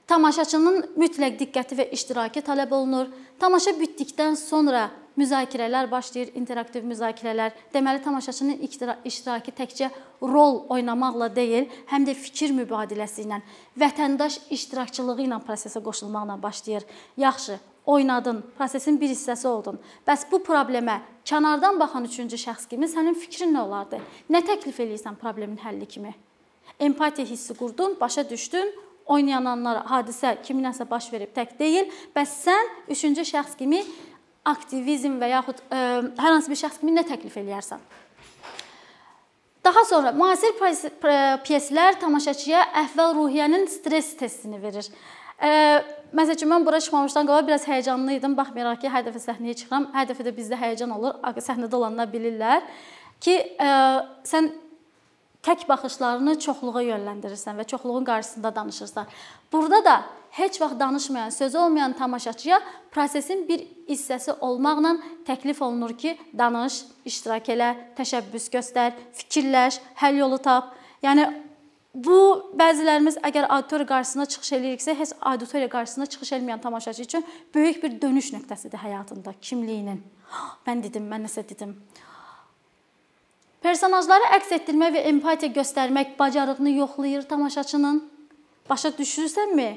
Tamaşaçının 0.07 0.81
mütləq 0.99 1.37
diqqəti 1.39 1.77
və 1.79 1.85
iştirakı 1.95 2.41
tələb 2.43 2.73
olunur. 2.75 3.07
Tamaşa 3.39 3.71
bitdikdən 3.77 4.35
sonra 4.35 4.89
müzakirələr 5.15 5.87
başlayır, 5.91 6.33
interaktiv 6.35 6.83
müzakirələr. 6.89 7.53
Deməli 7.73 8.01
tamaşaçının 8.03 8.59
iştirakı 9.05 9.53
təkcə 9.55 9.89
rol 10.21 10.63
oynamaqla 10.73 11.29
deyil, 11.35 11.69
həm 11.91 12.07
də 12.07 12.17
fikir 12.19 12.51
mübadiləsi 12.57 13.27
ilə, 13.27 13.39
vətəndaş 13.79 14.39
iştirakçılığı 14.51 15.21
ilə 15.27 15.39
prosesə 15.45 15.83
qoşulmaqla 15.83 16.41
başlayır. 16.43 16.83
Yaxşı, 17.17 17.59
oynadın, 17.85 18.43
prosesin 18.57 18.99
bir 19.01 19.11
hissəsi 19.11 19.47
oldun. 19.47 19.79
Bəs 20.07 20.25
bu 20.31 20.39
problemə 20.43 20.99
kənardan 21.27 21.79
baxan 21.79 22.07
üçüncü 22.07 22.39
şəxs 22.39 22.69
kimi 22.71 22.87
sənin 22.91 23.17
fikrin 23.17 23.53
nə 23.55 23.63
olardı? 23.65 23.99
Nə 24.29 24.43
təklif 24.47 24.79
eləyirsən 24.79 25.19
problemin 25.19 25.59
həlli 25.63 25.87
kimi? 25.87 26.13
Empatiya 26.79 27.27
hissi 27.27 27.53
qurdun, 27.53 27.97
başa 27.99 28.23
düşdün, 28.29 28.71
oynayananlara 29.05 29.83
hadisə 29.89 30.37
kiminəsə 30.45 30.87
baş 30.89 31.11
verib 31.13 31.33
tək 31.35 31.57
deyil, 31.59 31.91
bəs 32.15 32.37
sən 32.45 32.71
üçüncü 32.93 33.27
şəxs 33.33 33.57
kimi 33.59 33.83
aktivizm 34.47 35.19
və 35.21 35.29
yaxud 35.35 35.59
ə, 35.59 35.75
e, 35.75 35.81
hər 36.19 36.31
hansı 36.37 36.51
bir 36.51 36.59
şəxs 36.59 36.79
kimi 36.79 36.95
nə 36.95 37.03
təklif 37.07 37.35
eləyərsən? 37.39 37.83
Daha 39.63 39.85
sonra 39.87 40.11
müasir 40.11 40.57
pyeslər 40.59 41.99
tamaşaçıya 42.01 42.65
əhval-ruhiyyənin 42.81 43.69
stress 43.71 44.17
testini 44.19 44.59
verir. 44.61 44.89
Məsələn 45.43 46.37
üçün 46.37 46.51
mən 46.51 46.65
bura 46.65 46.79
çıxmamışdan 46.79 47.27
qabaq 47.27 47.47
biraz 47.47 47.67
həyəcanlı 47.67 48.17
idim. 48.19 48.35
Baxmayaraq 48.37 48.83
ki, 48.83 48.89
hər 48.93 49.07
dəfə 49.07 49.19
səhnəyə 49.23 49.55
çıxıram, 49.59 49.87
hər 49.95 50.09
dəfə 50.11 50.27
də 50.27 50.33
bizdə 50.35 50.59
həyəcan 50.61 50.93
olur. 50.95 51.17
Səhnədə 51.41 51.75
olanlar 51.75 52.11
bilirlər 52.11 52.61
ki, 53.23 53.35
ə, 53.59 53.71
sən 54.27 54.51
tək 55.43 55.65
baxışlarını 55.67 56.37
çoxluğa 56.39 56.83
yönləndirirsən 56.87 57.59
və 57.59 57.65
çoxluğun 57.67 58.05
qarşısında 58.07 58.55
danışırsan. 58.55 59.09
Burada 59.51 59.85
da 59.85 59.95
heç 60.31 60.61
vaxt 60.61 60.79
danışmayan, 60.79 61.29
sözü 61.29 61.57
olmayan 61.57 61.93
tamaşaçıya 61.93 62.61
prosesin 62.91 63.47
bir 63.47 63.65
hissəsi 63.89 64.37
olmaqla 64.39 64.95
təklif 65.27 65.61
olunur 65.63 65.97
ki, 65.97 66.17
danış, 66.37 66.83
iştirak 67.05 67.49
elə, 67.49 67.73
təşəbbüs 67.97 68.47
göstər, 68.53 68.95
fikirləş, 69.13 69.81
həll 69.99 70.23
yolu 70.23 70.37
tap. 70.37 70.71
Yəni 71.03 71.27
Bu 71.93 72.17
bəzilərimiz 72.57 73.19
əgər 73.21 73.45
auditoriya 73.53 73.85
qarşısına 73.91 74.25
çıxış 74.33 74.51
eləyiriksə, 74.57 74.95
heç 74.97 75.11
auditoriya 75.21 75.69
qarşısına 75.69 76.05
çıxış 76.09 76.31
etməyən 76.39 76.61
tamaşaçı 76.61 77.03
üçün 77.03 77.25
böyük 77.53 77.83
bir 77.83 77.99
dönüş 78.01 78.31
nöqtəsidir 78.33 78.81
həyatında, 78.81 79.33
kimliyinin. 79.41 79.99
Mən 80.65 80.81
dedim, 80.81 81.05
mən 81.05 81.27
nəsə 81.27 81.43
dedim. 81.49 81.75
Personajları 83.61 84.31
əks 84.39 84.49
etdirmək 84.57 84.95
və 84.95 85.03
empatiya 85.11 85.53
göstərmək 85.53 86.15
bacarığını 86.19 86.73
yoxlayır 86.79 87.27
tamaşaçının. 87.29 87.99
Başa 88.69 88.89
düşürsənmi? 88.97 89.67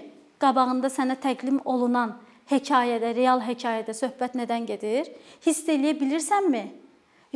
Qabağında 0.41 0.89
sənə 0.89 1.19
təqdim 1.21 1.61
olunan 1.65 2.15
hekayədə, 2.49 3.13
real 3.17 3.45
hekayədə 3.45 3.93
söhbət 3.93 4.39
nədən 4.41 4.65
gedir? 4.73 5.13
Hiss 5.45 5.69
eləyə 5.69 5.93
bilirsənmi? 6.01 6.65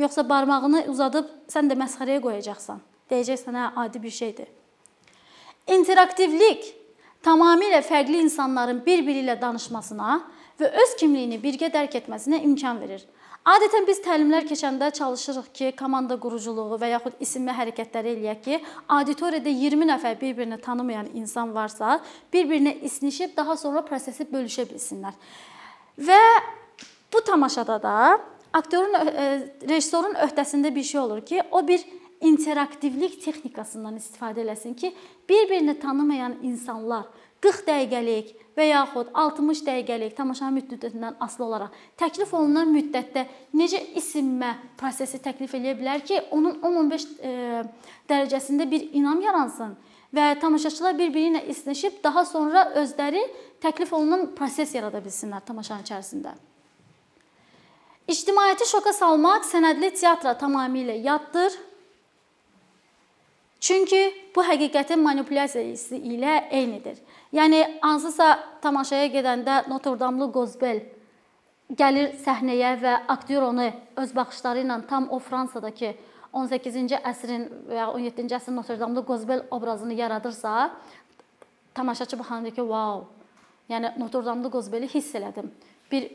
Yoxsa 0.01 0.25
barmağını 0.29 0.87
uzadıb 0.89 1.29
sən 1.53 1.69
də 1.69 1.77
məsxərəyə 1.77 2.23
qoyacaqsan. 2.25 2.81
Deyəcəksən, 3.13 3.59
hə, 3.61 3.69
adi 3.85 4.01
bir 4.01 4.17
şeydir. 4.17 4.49
İnteraktivlik 5.69 6.65
tamamilə 7.23 7.81
fərqli 7.85 8.23
insanların 8.25 8.81
bir-biri 8.85 9.21
ilə 9.25 9.37
danışmasına 9.41 10.21
və 10.61 10.69
öz 10.83 10.95
kimliyini 10.99 11.37
birgə 11.41 11.69
dərk 11.73 11.99
etməsinə 12.01 12.41
imkan 12.45 12.79
verir. 12.81 13.03
Adətən 13.41 13.87
biz 13.87 13.97
təlimlər 14.05 14.45
keçəndə 14.45 14.91
çalışırıq 14.93 15.47
ki, 15.57 15.69
komanda 15.77 16.13
quruculuğu 16.21 16.77
və 16.77 16.91
yaxud 16.91 17.21
isimli 17.25 17.53
hərəkətləri 17.57 18.11
eləyək 18.13 18.41
ki, 18.45 18.59
auditoriyada 18.97 19.49
20 19.49 19.87
nəfər 19.89 20.19
bir-birini 20.19 20.59
tanımayan 20.61 21.09
insan 21.17 21.53
varsa, 21.55 21.99
bir-birinə 22.33 22.75
isnişib 22.85 23.33
daha 23.37 23.57
sonra 23.57 23.81
prosesi 23.85 24.27
bölüşə 24.29 24.67
bilsinlər. 24.69 25.17
Və 25.97 26.19
bu 27.13 27.23
tamaşada 27.25 27.79
da 27.81 27.95
aktyorun 28.53 28.93
e, 28.93 29.25
rejissorun 29.69 30.13
öhdəsində 30.27 30.69
bir 30.75 30.83
şey 30.83 31.01
olur 31.01 31.25
ki, 31.25 31.41
o 31.51 31.65
bir 31.67 31.81
interaktivlik 32.21 33.17
texnikasından 33.23 33.97
istifadə 33.97 34.43
eləsin 34.45 34.75
ki, 34.77 34.93
bir-birini 35.29 35.79
tanımayan 35.79 36.37
insanlar 36.45 37.07
40 37.41 37.63
dəqiqəlik 37.65 38.33
və 38.57 38.67
yaxud 38.69 39.09
60 39.17 39.63
dəqiqəlik 39.65 40.13
tamaşa 40.17 40.51
müddətindən 40.53 41.17
asılı 41.25 41.45
olaraq 41.47 41.79
təklif 41.97 42.33
olunan 42.37 42.69
müddətdə 42.69 43.25
necə 43.57 43.81
isinmə 43.97 44.51
prosesi 44.77 45.17
təklif 45.23 45.55
eləyə 45.57 45.77
bilər 45.79 46.03
ki, 46.05 46.19
onun 46.31 46.59
10-15 46.61 47.07
e, 47.17 47.63
dərəcəsində 48.11 48.69
bir 48.69 48.85
inam 48.99 49.23
yaransın 49.25 49.73
və 50.13 50.35
tamaşaçılar 50.43 50.97
bir-biri 50.99 51.31
ilə 51.31 51.43
isnişib 51.49 52.03
daha 52.03 52.25
sonra 52.25 52.67
özləri 52.83 53.23
təklif 53.63 53.93
olunan 53.93 54.29
proses 54.37 54.75
yarada 54.75 55.01
bilsinlər 55.01 55.41
tamaşanın 55.47 55.87
içərisində. 55.87 56.35
İctimaiyyəti 58.11 58.67
şoka 58.67 58.93
salmaq 58.93 59.45
sənədli 59.47 59.93
teatra 59.95 60.33
tamamilə 60.37 60.97
yaddır 61.01 61.57
Çünki 63.61 64.13
bu 64.35 64.41
həqiqətin 64.41 65.03
manipulyasiyası 65.05 65.95
ilə 65.95 66.47
eynidir. 66.49 66.97
Yəni 67.33 67.59
hansısa 67.81 68.39
tamaşaya 68.61 69.11
gedəndə 69.13 69.67
Notre-Dame'lı 69.69 70.31
Gozbel 70.33 70.81
gəlir 71.77 72.15
səhnəyə 72.23 72.71
və 72.81 72.95
aktyor 73.13 73.45
onu 73.51 73.67
öz 74.01 74.15
baxışları 74.15 74.63
ilə 74.65 74.79
tam 74.89 75.11
o 75.13 75.19
Fransadakı 75.19 75.93
18-ci 76.33 77.03
əsrin 77.05 77.45
və 77.69 77.77
ya 77.77 77.85
17-ci 77.93 78.37
əsrin 78.39 78.57
Notre-Dame'lı 78.57 79.05
Gozbel 79.05 79.45
obrazını 79.51 79.93
yaradırsa, 79.93 80.71
tamaşaçı 81.73 82.19
baxanda 82.19 82.49
ki, 82.49 82.69
"Vau!" 82.69 83.05
Yəni 83.69 83.99
Notre-Dame'lı 83.99 84.49
Gozbeli 84.49 84.87
hiss 84.87 85.15
elədim. 85.15 85.51
Bir 85.91 86.09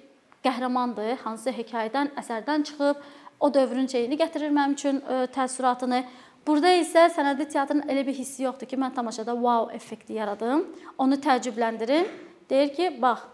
qəhrəmandır, 0.44 1.16
hansı 1.24 1.50
hekayədən, 1.50 2.10
əsərdən 2.20 2.64
çıxıb 2.64 2.96
o 3.40 3.54
dövrün 3.54 3.86
şeyini 3.86 4.16
gətirir 4.18 4.50
mənim 4.50 4.72
üçün 4.72 5.00
ə, 5.00 5.26
təəssüratını. 5.34 6.04
Burada 6.46 6.70
isə 6.78 7.08
sənədli 7.10 7.48
teatrın 7.50 7.82
elə 7.90 8.04
bir 8.06 8.14
hissi 8.14 8.44
yoxdur 8.44 8.68
ki, 8.70 8.76
mən 8.78 8.94
tamaşada 8.94 9.34
wow 9.34 9.72
effekti 9.74 10.14
yaradım. 10.14 10.62
Onu 10.98 11.18
təəccübləndirim. 11.18 12.06
Deyir 12.50 12.70
ki, 12.76 12.90
bax, 13.02 13.24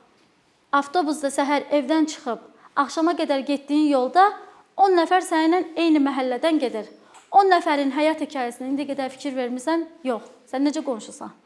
avtobusda 0.72 1.28
səhər 1.34 1.66
evdən 1.76 2.08
çıxıb 2.08 2.48
axşama 2.80 3.12
qədər 3.18 3.44
getdiyin 3.44 3.90
yolda 3.90 4.30
10 4.80 4.96
nəfər 4.96 5.26
səninlə 5.26 5.60
eyni 5.84 6.00
məhəllədən 6.00 6.60
gedir. 6.62 6.88
10 7.36 7.52
nəfərin 7.52 7.92
həyat 7.92 8.24
hekayəsinə 8.24 8.70
indi 8.70 8.88
qədər 8.88 9.12
fikir 9.12 9.36
vermisən? 9.36 9.84
Yox. 10.08 10.24
Sən 10.48 10.64
necə 10.64 10.80
qonşusan? 10.84 11.36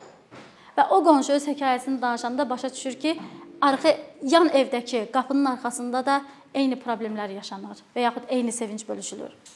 Və 0.77 0.87
o 0.95 1.03
qonşu 1.03 1.35
öz 1.35 1.51
hekayəsini 1.51 2.01
danışanda 2.03 2.49
başa 2.49 2.71
düşür 2.71 2.99
ki, 3.03 3.19
arxa 3.61 3.97
yan 4.23 4.55
evdəki 4.55 5.07
qapının 5.11 5.57
arxasında 5.57 6.07
da 6.07 6.23
eyni 6.55 6.79
problemlər 6.79 7.35
yaşanır 7.41 7.83
və 7.95 8.07
yaxud 8.07 8.35
eyni 8.39 8.53
sevinc 8.53 8.89
bölüşülür. 8.89 9.56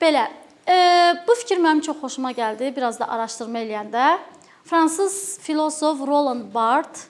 Belə, 0.00 0.24
e, 0.64 0.74
bu 1.28 1.34
fikir 1.42 1.58
mənim 1.60 1.82
çox 1.84 1.98
xoşuma 2.00 2.32
gəldi, 2.32 2.70
biraz 2.76 2.96
da 3.00 3.08
araşdırma 3.12 3.60
eləyəndə. 3.60 4.04
Fransız 4.64 5.38
filosof 5.42 6.00
Roland 6.06 6.54
Barthes 6.54 7.08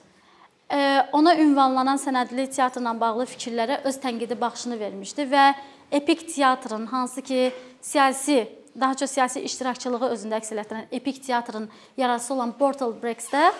e, 0.71 0.79
ona 1.15 1.35
ünvanlanan 1.39 1.99
sənədli 2.01 2.49
teatrla 2.51 2.91
bağlı 2.99 3.27
fikirlərə 3.31 3.81
öz 3.87 3.99
tənqidi 4.03 4.35
baxışını 4.39 4.79
vermişdi 4.79 5.27
və 5.31 5.45
epik 5.91 6.25
teatrın 6.33 6.85
hansı 6.91 7.21
ki 7.21 7.51
siyasi 7.81 8.47
daha 8.79 8.95
çox 8.95 9.11
siyasi 9.11 9.43
iştirakçılığı 9.47 10.11
özündə 10.15 10.39
əks 10.39 10.51
etdirən 10.55 10.91
epik 10.91 11.23
teatrın 11.23 11.69
yaradıcısı 11.97 12.33
olan 12.33 12.53
Bertolt 12.59 13.03
Brecht 13.03 13.31
də 13.33 13.51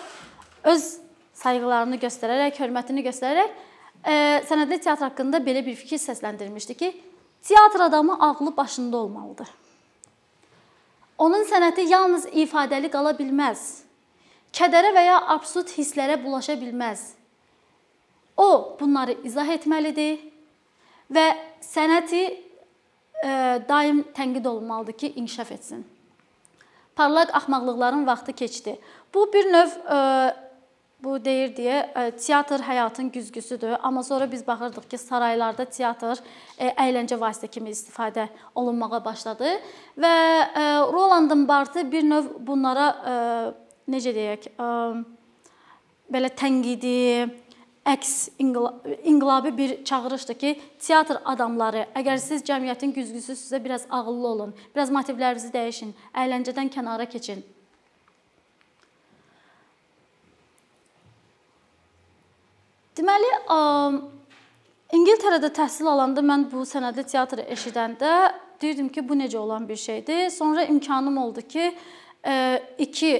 öz 0.63 0.89
sayğılarını 1.33 1.99
göstərərək, 2.03 2.59
hörmətini 2.59 3.03
göstərərək 3.07 3.55
e, 4.03 4.13
sənədli 4.47 4.79
teatr 4.79 5.07
haqqında 5.07 5.39
belə 5.43 5.63
bir 5.65 5.75
fikir 5.75 5.99
səsləndirmişdi 6.03 6.77
ki, 6.83 6.91
teatr 7.43 7.79
adamı 7.79 8.17
ağlı 8.19 8.57
başında 8.57 8.97
olmalıdır. 8.97 9.47
Onun 11.17 11.43
sənəti 11.45 11.85
yalnız 11.85 12.25
ifadəli 12.25 12.89
qala 12.89 13.13
bilməz. 13.17 13.83
Kədərə 14.53 14.89
və 14.95 15.03
ya 15.05 15.17
absurd 15.35 15.69
hisslərə 15.77 16.17
bulaşa 16.23 16.57
bilməz. 16.59 17.13
O 18.37 18.77
bunları 18.79 19.17
izah 19.23 19.47
etməlidir 19.53 20.19
və 21.13 21.25
sənəti 21.61 22.23
daim 23.69 24.01
tənqid 24.15 24.47
olunmalıdır 24.47 24.97
ki, 24.97 25.13
inkişaf 25.15 25.51
etsin. 25.51 25.85
Parlaq 26.95 27.29
axmaqlıqların 27.33 28.07
vaxtı 28.07 28.33
keçdi. 28.33 28.79
Bu 29.13 29.33
bir 29.33 29.45
növ 29.53 29.69
bu 31.03 31.17
deyir 31.25 31.53
deyə 31.57 31.77
teatr 32.17 32.61
həyatın 32.61 33.11
güzgüsüdür. 33.11 33.77
Amma 33.83 34.03
sonra 34.03 34.31
biz 34.31 34.45
baxırdıq 34.47 34.89
ki, 34.89 34.97
saraylarda 34.97 35.65
teatr 35.65 36.21
əyləncə 36.59 37.17
vasitə 37.19 37.49
kimi 37.51 37.73
istifadə 37.73 38.27
olunmağa 38.55 39.05
başladı 39.05 39.55
və 39.97 40.13
Rolandın 40.93 41.47
Bartı 41.47 41.91
bir 41.91 42.03
növ 42.05 42.29
bunlara 42.39 42.87
necə 43.89 44.13
deyək, 44.15 44.51
belə 46.11 46.29
tənqidi, 46.37 47.29
əks 47.87 48.13
inqilabi 48.37 49.57
bir 49.57 49.71
çağırışdır 49.83 50.37
ki, 50.37 50.51
teatr 50.79 51.17
adamları, 51.25 51.87
əgər 51.97 52.19
siz 52.21 52.43
cəmiyyətin 52.45 52.93
güzgüsüsünüzsə 52.93 53.63
biraz 53.63 53.87
ağıllı 53.89 54.27
olun, 54.27 54.53
biraz 54.75 54.93
motivlərinizi 54.93 55.49
dəyişin, 55.55 55.95
əyləncədən 56.13 56.69
kənara 56.69 57.09
keçin. 57.09 57.41
Deməli, 63.01 63.29
İngiltərədə 64.93 65.49
təhsil 65.57 65.87
alanda 65.89 66.21
mən 66.21 66.43
bu 66.51 66.61
sənədli 66.69 67.01
teatrı 67.09 67.47
eşidəndə 67.49 68.11
deyirdim 68.61 68.91
ki, 68.93 69.01
bu 69.09 69.15
necə 69.17 69.39
olan 69.41 69.63
bir 69.65 69.79
şeydir. 69.81 70.27
Sonra 70.29 70.67
imkanım 70.69 71.17
oldu 71.17 71.41
ki, 71.41 71.71
iki 72.77 73.11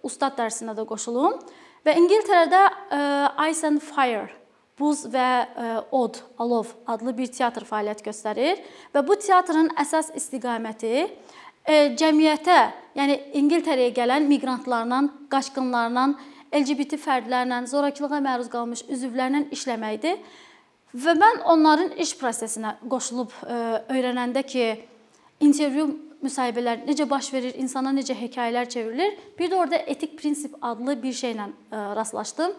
ustad 0.00 0.38
dərsinə 0.38 0.72
də 0.78 0.86
qoşulum. 0.88 1.36
Və 1.84 1.98
İngiltərədə 2.00 2.62
e, 2.64 3.02
Ice 3.50 3.68
and 3.68 3.84
Fire 3.84 4.30
Buz 4.80 5.04
və 5.12 5.28
e, 5.44 5.68
Od, 5.92 6.16
Alov 6.40 6.72
adlı 6.88 7.12
bir 7.20 7.28
teatr 7.32 7.68
fəaliyyət 7.68 8.00
göstərir 8.08 8.64
və 8.94 9.04
bu 9.06 9.18
teatrın 9.20 9.68
əsas 9.78 10.10
istiqaməti 10.16 10.94
e, 11.04 11.76
cəmiyyətə, 12.00 12.58
yəni 12.98 13.20
İngiltərəyə 13.42 13.92
gələn 14.00 14.26
miqrantlarla, 14.32 15.04
qaçqınlarla, 15.32 16.08
LGBT 16.52 16.98
fərdlərlə, 17.00 17.62
zorakılığa 17.68 18.20
məruz 18.24 18.50
qalmış 18.52 18.84
üzvlərlə 18.88 19.46
işləməkdir. 19.54 20.20
Və 20.96 21.12
mən 21.20 21.42
onların 21.52 21.96
iş 22.00 22.14
prosesinə 22.16 22.78
qoşulub 22.88 23.34
öyrənəndə 23.92 24.42
ki, 24.48 24.68
intervyu 25.44 25.90
müsahibələr 26.24 26.82
necə 26.88 27.06
baş 27.08 27.30
verir, 27.34 27.54
insana 27.60 27.92
necə 27.94 28.16
hekayələr 28.16 28.68
çevrilir. 28.72 29.16
Bir 29.38 29.50
də 29.52 29.58
orada 29.58 29.76
etik 29.92 30.16
prinsip 30.18 30.56
adlı 30.62 30.96
bir 31.02 31.14
şeylə 31.14 31.48
e, 31.48 31.82
rastlaşdım. 31.98 32.56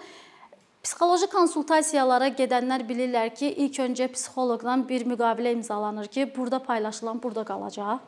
Psixoloji 0.83 1.27
konsultasiyalara 1.27 2.29
gedənlər 2.39 2.85
bilirlər 2.87 3.33
ki, 3.35 3.49
ilk 3.65 3.81
öncə 3.83 4.07
psixoloqdan 4.13 4.85
bir 4.87 5.03
müqavilə 5.09 5.51
imzalanır 5.57 6.07
ki, 6.07 6.29
burada 6.35 6.61
paylaşılan 6.63 7.19
burada 7.23 7.43
qalacaq 7.43 7.99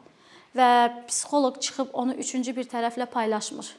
və 0.55 0.69
psixoloq 1.07 1.59
çıxıb 1.63 1.93
onu 1.93 2.15
üçüncü 2.19 2.55
bir 2.55 2.67
tərəflə 2.71 3.05
paylaşmır. 3.11 3.75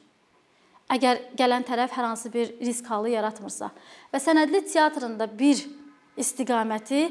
Əgər 0.93 1.21
gələn 1.39 1.65
tərəf 1.65 1.95
hər 1.97 2.09
hansı 2.11 2.29
bir 2.33 2.51
risk 2.61 2.89
halı 2.93 3.15
yaratmırsa. 3.15 3.71
Və 4.13 4.21
sənədli 4.21 4.61
teatrında 4.69 5.29
bir 5.39 5.63
istiqaməti 6.21 7.07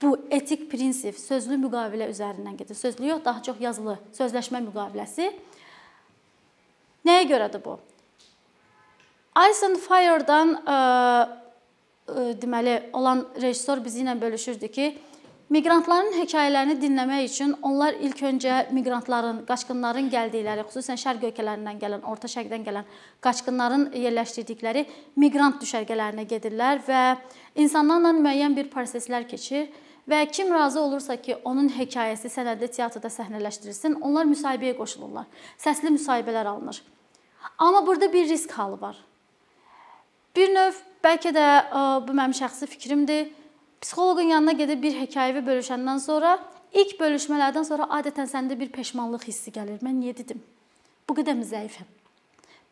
bu 0.00 0.14
etik 0.32 0.64
prinsip 0.70 1.18
sözlü 1.20 1.58
müqavilə 1.60 2.08
üzərindən 2.12 2.56
gedir. 2.56 2.74
Sözlü 2.74 3.10
yox, 3.10 3.24
daha 3.24 3.42
çox 3.44 3.60
yazılı 3.60 3.98
sözləşmə 4.16 4.62
müqaviləsi. 4.64 5.28
Nəyə 7.04 7.26
görədir 7.28 7.60
bu? 7.64 7.76
Ice 9.48 9.66
and 9.66 9.78
Fire-dan 9.80 10.56
ə, 10.56 10.78
ə, 12.08 12.24
deməli 12.40 12.78
olan 12.96 13.26
rejissor 13.40 13.84
bizi 13.84 14.02
ilə 14.02 14.16
bölüşürdü 14.20 14.72
ki, 14.72 14.88
Miqrantların 15.50 16.12
hekayələrini 16.14 16.76
dinləmək 16.78 17.24
üçün 17.26 17.56
onlar 17.66 17.96
ilk 17.98 18.20
öncə 18.22 18.56
miqrantların, 18.70 19.40
qaçqınların 19.48 20.06
gəldikləri, 20.12 20.62
xüsusən 20.68 21.00
şərq 21.02 21.24
ölkələrindən 21.26 21.80
gələn, 21.80 22.04
orta 22.06 22.30
şərqdən 22.30 22.62
gələn 22.68 22.86
qaçqınların 23.26 23.88
yerləşdirdikləri 23.98 24.84
miqrant 25.18 25.58
düşərgələrinə 25.58 26.22
gedirlər 26.30 26.84
və 26.86 27.00
insanlarla 27.64 28.12
müəyyən 28.20 28.54
bir 28.60 28.70
proseslər 28.70 29.26
keçir 29.26 29.66
və 30.06 30.22
kim 30.30 30.54
razı 30.54 30.78
olursa 30.84 31.18
ki, 31.18 31.40
onun 31.42 31.66
hekayəsi 31.80 32.30
sənədli 32.30 32.70
teatrda 32.70 33.10
səhnələşdirilsin, 33.10 33.98
onlar 34.06 34.30
müsahibəyə 34.30 34.78
qoşulurlar. 34.78 35.26
Səsli 35.58 35.90
müsahibələr 35.96 36.46
alınır. 36.46 36.78
Amma 37.58 37.82
burada 37.86 38.12
bir 38.12 38.28
risk 38.28 38.54
halı 38.54 38.78
var. 38.80 39.02
Bir 40.36 40.54
növ 40.54 40.78
bəlkə 41.02 41.34
də 41.34 41.46
bu 42.06 42.14
mənim 42.14 42.38
şəxsi 42.38 42.70
fikrimdir. 42.70 43.34
Psixoloqun 43.80 44.32
yanına 44.34 44.52
gedib 44.52 44.82
bir 44.82 44.96
hekayəvi 44.98 45.40
bölüşəndən 45.46 46.00
sonra 46.04 46.34
ilk 46.72 46.98
bölüşmələrdən 47.00 47.64
sonra 47.64 47.88
adətən 47.96 48.28
səndə 48.28 48.58
bir 48.60 48.68
peşmanlıq 48.74 49.24
hissi 49.28 49.52
gəlir. 49.54 49.80
Mən 49.84 49.96
niyə 50.02 50.16
dedim? 50.18 50.42
Bu 51.08 51.16
qədər 51.16 51.38
mi 51.38 51.46
zəifəm? 51.48 51.88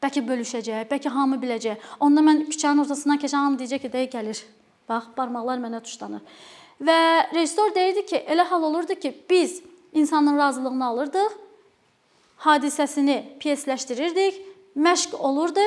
Bəlkə 0.03 0.23
bölüşəcək, 0.29 0.85
bəlkə 0.91 1.11
hamı 1.11 1.41
biləcək. 1.43 1.89
Onda 2.05 2.23
mən 2.23 2.45
küçənin 2.53 2.85
ortasından 2.85 3.19
keçən 3.25 3.47
hamı 3.47 3.59
deyəcək 3.63 3.83
ki, 3.87 3.93
dəyə 3.95 4.11
gəlir. 4.13 4.43
Bax, 4.89 5.09
barmaqlar 5.17 5.59
mənə 5.65 5.81
tuşlanır. 5.83 6.23
Və 6.79 6.99
rejissor 7.33 7.75
deyirdi 7.75 8.05
ki, 8.07 8.23
elə 8.31 8.45
hal 8.47 8.69
olurdu 8.69 8.95
ki, 8.95 9.11
biz 9.31 9.59
insanın 9.93 10.39
razılığını 10.39 10.87
alırdıq, 10.87 11.35
hadisəsini 12.45 13.19
pyesləşdirirdik, 13.43 14.39
məşq 14.77 15.17
olurdu. 15.17 15.67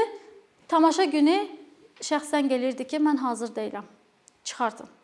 Tamaşa 0.72 1.10
günü 1.12 1.38
şəxsən 2.00 2.48
gəlirdi 2.48 2.88
ki, 2.88 3.04
mən 3.04 3.20
hazır 3.26 3.52
deyiləm. 3.58 3.90
Çıxartın. 4.44 5.01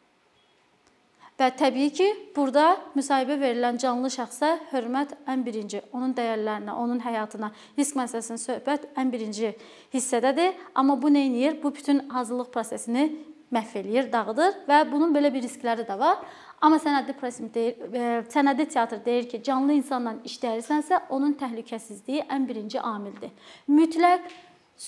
Və 1.37 1.51
təbii 1.53 1.91
ki, 1.93 2.05
burada 2.33 2.79
müsahibə 2.97 3.35
verilən 3.37 3.77
canlı 3.77 4.09
şəxsə 4.09 4.55
hörmət 4.71 5.11
ən 5.29 5.43
birinci, 5.45 5.83
onun 5.93 6.15
dəyərlərinə, 6.17 6.73
onun 6.73 6.97
həyatına, 7.03 7.51
risk 7.77 7.93
məsələsinin 7.99 8.41
söhbət 8.41 8.87
ən 8.97 9.11
birinci 9.13 9.51
hissədədir. 9.93 10.55
Amma 10.73 10.95
bu 10.97 11.11
nə 11.13 11.27
edir? 11.27 11.59
Bu 11.61 11.69
bütün 11.75 12.07
hazırlıq 12.09 12.49
prosesini 12.55 13.11
məhv 13.53 13.75
eləyir, 13.83 14.09
dağıdır 14.11 14.57
və 14.67 14.79
bunun 14.89 15.13
belə 15.13 15.29
bir 15.33 15.45
riskləri 15.45 15.85
də 15.87 15.99
var. 15.99 16.25
Amma 16.57 16.79
sənədli 16.81 17.13
prosim 17.19 17.51
deyir, 17.53 17.77
e, 17.93 18.07
sənədli 18.33 18.65
teatr 18.73 19.03
deyir 19.05 19.29
ki, 19.29 19.43
canlı 19.45 19.77
insanla 19.77 20.15
işləyirsənsə, 20.25 21.03
onun 21.13 21.37
təhlükəsizliyi 21.37 22.25
ən 22.33 22.49
birinci 22.49 22.81
amildir. 22.81 23.29
Mütləq 23.69 24.25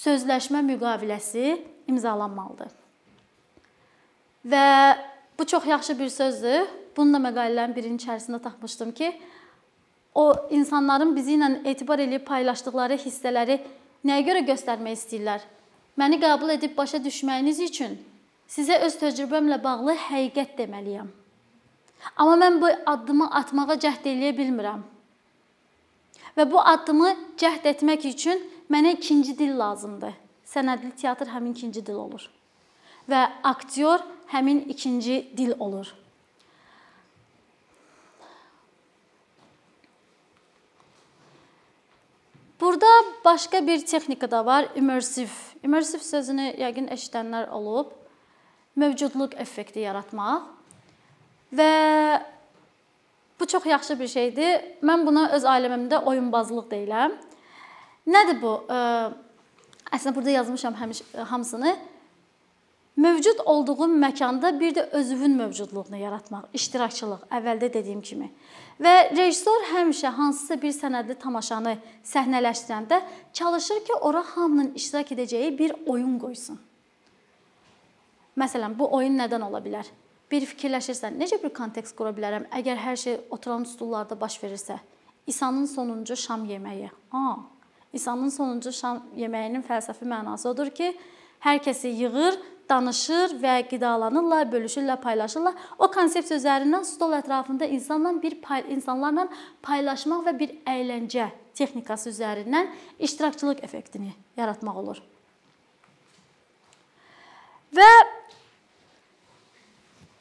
sözləşmə 0.02 0.66
müqaviləsi 0.74 1.60
imzalanmalıdır. 1.94 2.74
Və 4.50 4.66
bu 5.40 5.46
çox 5.46 5.66
yaxşı 5.66 6.00
bir 6.00 6.10
sözdür. 6.10 6.68
Bunu 6.98 7.14
da 7.14 7.22
məqalələrin 7.30 7.76
birinin 7.76 7.98
içərisində 7.98 8.42
tapmışdım 8.42 8.92
ki, 8.92 9.14
o 10.16 10.34
insanların 10.50 11.16
bizi 11.16 11.38
ilə 11.38 11.50
etibar 11.70 12.00
edib 12.04 12.26
paylaşdıkları 12.28 12.98
hissələri 13.00 13.60
nəyə 14.06 14.26
görə 14.28 14.44
göstərmək 14.52 15.00
istəyirlər? 15.00 15.46
Məni 15.98 16.20
qəbul 16.20 16.56
edib 16.58 16.76
başa 16.78 17.00
düşməyiniz 17.04 17.60
üçün 17.64 17.98
Sizə 18.50 18.80
öz 18.82 18.96
təcrübəmlə 18.98 19.60
bağlı 19.62 19.94
həqiqət 20.08 20.56
deməliyəm. 20.58 21.10
Amma 22.18 22.38
mən 22.42 22.56
bu 22.62 22.72
addımı 22.92 23.28
atmağa 23.40 23.76
cəhd 23.84 24.08
eləyə 24.10 24.34
bilmirəm. 24.40 24.82
Və 26.38 26.46
bu 26.50 26.58
addımı 26.72 27.12
cəhd 27.38 27.68
etmək 27.70 28.08
üçün 28.10 28.42
mənə 28.74 28.96
ikinci 28.98 29.38
dil 29.38 29.54
lazımdır. 29.60 30.16
Sənədli 30.50 30.96
teatr 30.98 31.30
həmin 31.30 31.54
ikinci 31.54 31.86
dil 31.86 32.02
olur 32.02 32.26
və 33.10 33.24
aktyor 33.44 34.04
həmin 34.30 34.62
ikinci 34.70 35.24
dil 35.38 35.56
olur. 35.60 35.94
Burada 42.60 42.88
başqa 43.26 43.68
bir 43.68 43.86
texnika 43.86 44.32
da 44.32 44.46
var, 44.46 44.68
immersiv. 44.76 45.28
Immersiv 45.64 46.00
sözünü 46.04 46.52
yəqin 46.60 46.90
eşidənlər 46.92 47.50
olub. 47.56 47.94
Mövcudluq 48.76 49.38
effekti 49.40 49.80
yaratmaq. 49.80 50.44
Və 51.56 51.72
bu 53.40 53.48
çox 53.48 53.66
yaxşı 53.66 54.00
bir 54.00 54.08
şeydir. 54.08 54.66
Mən 54.84 55.06
buna 55.08 55.30
öz 55.38 55.48
ailəmdə 55.48 56.04
oyunbazlıq 56.04 56.68
deyiləm. 56.72 57.16
Nədir 58.08 58.42
bu? 58.42 58.54
Əslində 59.90 60.16
burada 60.16 60.36
yazmışam 60.36 60.76
həmişə 60.76 61.26
hamısını. 61.32 61.78
Mövcud 63.00 63.40
olduğun 63.46 63.94
məkanda 63.96 64.50
bir 64.60 64.74
də 64.76 64.84
özünün 64.92 65.38
mövcudluğunu 65.40 65.96
yaratmaq, 66.02 66.50
iştirakçılıq, 66.54 67.22
əvvəldə 67.32 67.70
dediyim 67.74 68.02
kimi. 68.04 68.28
Və 68.76 68.94
rejissor 69.16 69.70
həmişə 69.70 70.12
hansısa 70.18 70.58
bir 70.60 70.74
sənədli 70.76 71.16
tamaşanı 71.22 71.78
səhnələşdirəndə 72.04 73.00
çalışır 73.40 73.80
ki, 73.88 73.96
ora 74.02 74.24
hamının 74.34 74.74
iştirak 74.76 75.14
edəcəyi 75.16 75.54
bir 75.60 75.76
oyun 75.86 76.18
qoysun. 76.20 76.60
Məsələn, 78.36 78.76
bu 78.76 78.92
oyun 79.00 79.16
nədən 79.22 79.48
ola 79.48 79.64
bilər? 79.64 79.88
Bir 80.32 80.44
fikirləşirsən, 80.52 81.16
necə 81.24 81.40
bir 81.40 81.56
kontekst 81.56 81.96
qura 81.96 82.12
bilərəm 82.12 82.52
əgər 82.52 82.84
hər 82.84 83.00
şey 83.00 83.20
oturan 83.32 83.64
stullarda 83.64 84.20
baş 84.20 84.42
verirsə? 84.44 84.76
İsa'nın 85.28 85.72
sonuncu 85.72 86.20
şam 86.20 86.44
yeməyi. 86.52 86.92
A, 87.16 87.36
İsa'nın 87.94 88.30
sonuncu 88.30 88.76
şam 88.76 89.06
yeməyinin 89.16 89.64
fəlsəfi 89.64 90.04
mənası 90.04 90.52
odur 90.52 90.70
ki, 90.76 90.92
hər 91.48 91.64
kəsi 91.64 91.96
yığır, 92.04 92.36
danışır 92.70 93.36
və 93.42 93.56
qidalanırlar, 93.70 94.48
bölüşürlər, 94.52 95.00
paylaşırlar. 95.02 95.56
O 95.80 95.90
konsepsiya 95.92 96.40
üzərindən 96.40 96.86
stol 96.86 97.16
ətrafında 97.18 97.66
insanla 97.66 98.14
bir 98.22 98.40
pay 98.42 98.64
insanlarla 98.76 99.28
paylaşmaq 99.66 100.26
və 100.28 100.36
bir 100.40 100.56
əyləncə 100.70 101.30
texnikası 101.58 102.14
üzərindən 102.14 102.70
iştirakçılıq 103.00 103.64
effektini 103.66 104.14
yaratmaq 104.38 104.78
olur. 104.84 105.02
Və 107.76 107.90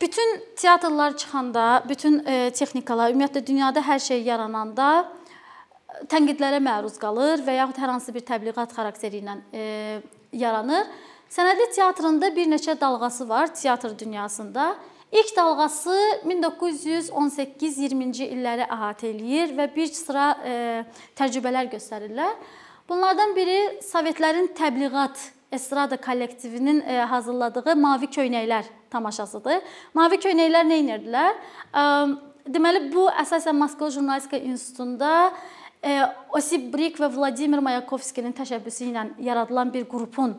bütün 0.01 0.43
teatrlar 0.57 1.17
çıxanda, 1.17 1.85
bütün 1.89 2.21
e, 2.27 2.51
texnikalar, 2.51 3.13
ümumiyyətlə 3.15 3.47
dünyada 3.47 3.83
hər 3.83 4.01
şey 4.03 4.23
yarananda 4.27 4.89
e, 5.05 6.05
tənqidlərə 6.13 6.61
məruz 6.63 6.99
qalır 7.01 7.43
və 7.47 7.57
yaxud 7.61 7.81
hər 7.83 7.95
hansı 7.97 8.15
bir 8.15 8.27
təbliğat 8.29 8.75
xarakteri 8.77 9.23
ilə 9.23 9.39
e, 9.53 9.65
yaranır. 10.33 10.87
Sənədli 11.29 11.67
teatrında 11.77 12.31
bir 12.33 12.47
neçə 12.49 12.73
dalğası 12.81 13.29
var 13.29 13.55
teatr 13.55 13.99
dünyasında. 13.99 14.77
İlk 15.13 15.37
dalğası 15.37 15.97
1918-20-ci 16.25 18.29
illəri 18.33 18.65
əhatə 18.65 19.11
eləyir 19.11 19.53
və 19.57 19.67
bir 19.75 19.91
sıra 19.93 20.31
e, 20.45 20.85
təcrübələr 21.17 21.69
göstərirlər. 21.73 22.33
Bunlardan 22.89 23.35
biri 23.37 23.81
Sovetlərin 23.85 24.49
təbliğat 24.57 25.21
estrada 25.53 25.97
kollektivinin 25.97 26.81
e, 26.81 27.05
hazırladığı 27.05 27.77
Mavi 27.77 28.09
köynəklər 28.09 28.65
tamaşasıdır. 28.91 29.61
Mavi 29.95 30.17
köynəklər 30.25 30.65
nə 30.65 30.81
edirdilər? 30.85 31.37
E, 31.77 31.81
deməli 32.49 32.89
bu 32.93 33.09
əsasən 33.13 33.57
Moskva 33.57 33.91
Jurnalistika 33.93 34.41
İnstitutunda 34.41 35.33
e, 35.85 36.01
Osip 36.33 36.73
Brik 36.73 36.97
və 37.01 37.13
Vladimir 37.13 37.61
Mayakovskinin 37.69 38.33
təşəbbüsü 38.33 38.89
ilə 38.89 39.07
yaradılan 39.29 39.73
bir 39.77 39.85
qrupun 39.89 40.37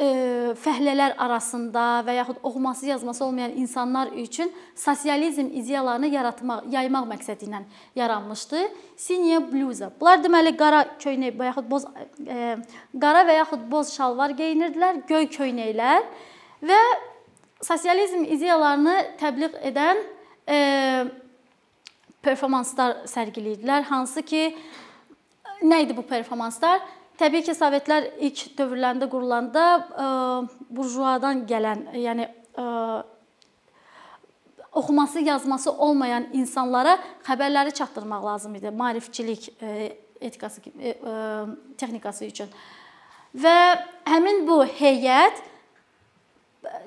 fəhlələr 0.00 1.12
arasında 1.20 2.00
və 2.06 2.14
yaxud 2.16 2.38
oxuması, 2.42 2.86
yazması 2.86 3.24
olmayan 3.24 3.52
insanlar 3.56 4.08
üçün 4.16 4.52
sosializm 4.74 5.50
ideyalarını 5.52 6.08
yaratmaq, 6.08 6.64
yaymaq 6.72 7.08
məqsədi 7.10 7.48
ilə 7.48 7.60
yaranmışdı. 7.96 8.62
Sinya 8.96 9.40
bluza. 9.52 9.90
Bunlar 10.00 10.22
deməli 10.24 10.54
qara 10.56 10.84
köynək 11.02 11.36
və 11.36 11.50
yaxud 11.50 11.68
boz 11.70 11.84
e, 12.24 12.56
qara 13.00 13.26
və 13.28 13.36
yaxud 13.42 13.66
boz 13.70 13.92
şalvar 13.92 14.32
geyinirdilər, 14.38 15.02
göy 15.08 15.28
köynəklər 15.36 16.06
və 16.64 16.80
sosializm 17.60 18.24
ideyalarını 18.24 18.96
təbliğ 19.20 19.52
edən 19.68 20.00
e, 20.48 20.60
performanslar 22.24 23.04
sərgiləyirdilər, 23.10 23.84
hansı 23.92 24.24
ki 24.24 24.46
nə 25.60 25.82
idi 25.84 25.96
bu 25.96 26.06
performanslar? 26.08 26.80
Təbii 27.20 27.44
ki, 27.44 27.52
Sovetlər 27.52 28.06
ilk 28.24 28.54
dövrlərdə 28.56 29.06
qurulanda 29.12 29.64
e, 29.76 30.04
burjuadan 30.72 31.42
gələn, 31.48 31.82
yəni 32.00 32.24
e, 32.24 32.64
oxuması, 34.80 35.20
yazması 35.26 35.72
olmayan 35.72 36.30
insanlara 36.32 36.96
xəbərləri 37.26 37.74
çatdırmaq 37.76 38.24
lazım 38.24 38.54
idi. 38.56 38.72
Maarifçilik 38.72 39.50
e, 39.60 39.92
etikası 40.20 40.64
texnikası 41.80 42.24
üçün. 42.24 42.48
Və 43.36 43.56
həmin 44.08 44.46
bu 44.48 44.62
heyət 44.64 45.44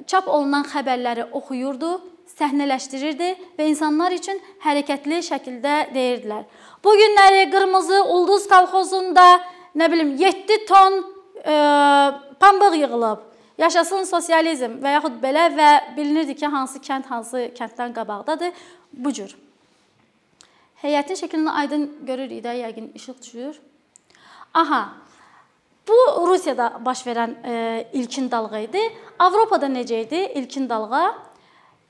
çap 0.09 0.27
olunan 0.27 0.65
xəbərləri 0.65 1.29
oxuyurdu, 1.29 1.93
səhnələşdirirdi 2.33 3.33
və 3.57 3.69
insanlar 3.69 4.13
üçün 4.17 4.39
hərəkətli 4.65 5.21
şəkildə 5.29 5.79
deyirdilər. 5.93 6.45
Bu 6.83 6.93
günləri 6.97 7.49
Qırmızı 7.53 8.03
Ulduz 8.03 8.47
kolxozunda 8.49 9.27
nə 9.75 9.91
bilim 9.91 10.15
7 10.17 10.65
ton 10.67 10.99
e, 11.45 11.53
pambıq 12.39 12.75
yığılıb. 12.77 13.19
Yaşasın 13.57 14.03
sosializm 14.09 14.79
və 14.81 14.95
yaxud 14.95 15.19
belə 15.21 15.47
və 15.53 15.69
bilinirdi 15.97 16.35
ki, 16.35 16.47
hansı 16.47 16.81
kənd 16.81 17.05
hansı 17.05 17.49
kənddən 17.57 17.93
qabaqdadır 17.93 18.51
bu 18.93 19.13
cür. 19.13 19.35
Heyətin 20.81 21.19
şəklini 21.21 21.49
aydın 21.49 21.85
görürük 22.07 22.43
də, 22.45 22.55
yəqin 22.65 22.89
işıq 22.97 23.21
düşür. 23.21 23.61
Aha. 24.53 24.81
Bu 25.87 26.27
Rusiyada 26.27 26.81
baş 26.85 27.05
verən 27.05 27.35
e, 27.45 27.53
ilkin 27.93 28.31
dalğa 28.31 28.59
idi. 28.59 28.81
Avropada 29.19 29.67
necə 29.67 30.01
idi 30.05 30.25
ilkin 30.39 30.69
dalğa? 30.69 31.05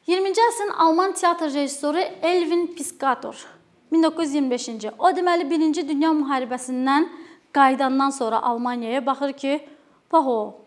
20-ci 0.07 0.41
əsrin 0.41 0.71
Alman 0.83 1.13
teatr 1.13 1.53
rejissoru 1.53 1.99
Elvin 2.21 2.67
Piscator 2.75 3.45
1925-ci. 3.91 4.91
O 4.99 5.11
deməli 5.15 5.45
1-ci 5.47 5.87
Dünya 5.87 6.09
müharibəsindən 6.11 7.07
qayıdandan 7.53 8.09
sonra 8.09 8.43
Almaniyaya 8.43 9.05
baxır 9.05 9.33
ki, 9.33 9.67
bax 10.11 10.25
o 10.27 10.59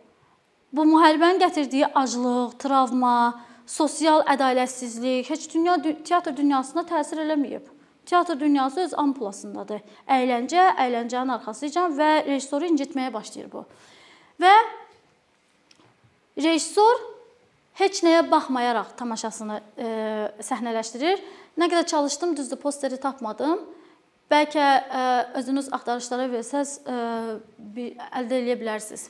bu 0.73 0.85
müharibənin 0.85 1.41
gətirdiyi 1.41 1.87
aclıq, 1.95 2.59
travma, 2.59 3.41
sosial 3.67 4.23
ədalətsizlik 4.29 5.31
heç 5.31 5.49
dünya 5.55 5.77
teatr 5.83 6.37
dünyasına 6.37 6.85
təsir 6.87 7.23
eləməyib. 7.25 7.67
Teatr 8.07 8.39
dünyası 8.41 8.85
öz 8.85 8.95
ampulasındadır. 9.03 9.83
Əyləncə, 10.07 10.69
əyləncənin 10.79 11.33
arxasıca 11.39 11.89
və 11.97 12.11
rejissoru 12.29 12.69
incitməyə 12.71 13.11
başlayır 13.15 13.49
bu. 13.51 13.65
Və 14.39 14.53
rejissor 16.39 17.03
heç 17.81 18.05
nəyə 18.07 18.23
baxmayaraq 18.31 18.95
tamaşasını 19.01 19.59
e, 19.59 19.89
səhnələşdirir. 20.47 21.25
Nə 21.59 21.71
qədər 21.73 21.89
çalışdım, 21.91 22.37
düzdür, 22.37 22.61
posteri 22.63 23.01
tapmadım. 23.01 23.65
Bəlkə 24.27 24.59
ə, 24.59 24.81
e, 24.83 25.03
özünüz 25.39 25.69
axtarışlara 25.77 26.27
versəz 26.33 26.81
ə, 26.83 26.95
e, 26.95 27.35
bir 27.77 28.07
əldə 28.19 28.41
edə 28.43 28.57
bilərsiniz. 28.59 29.05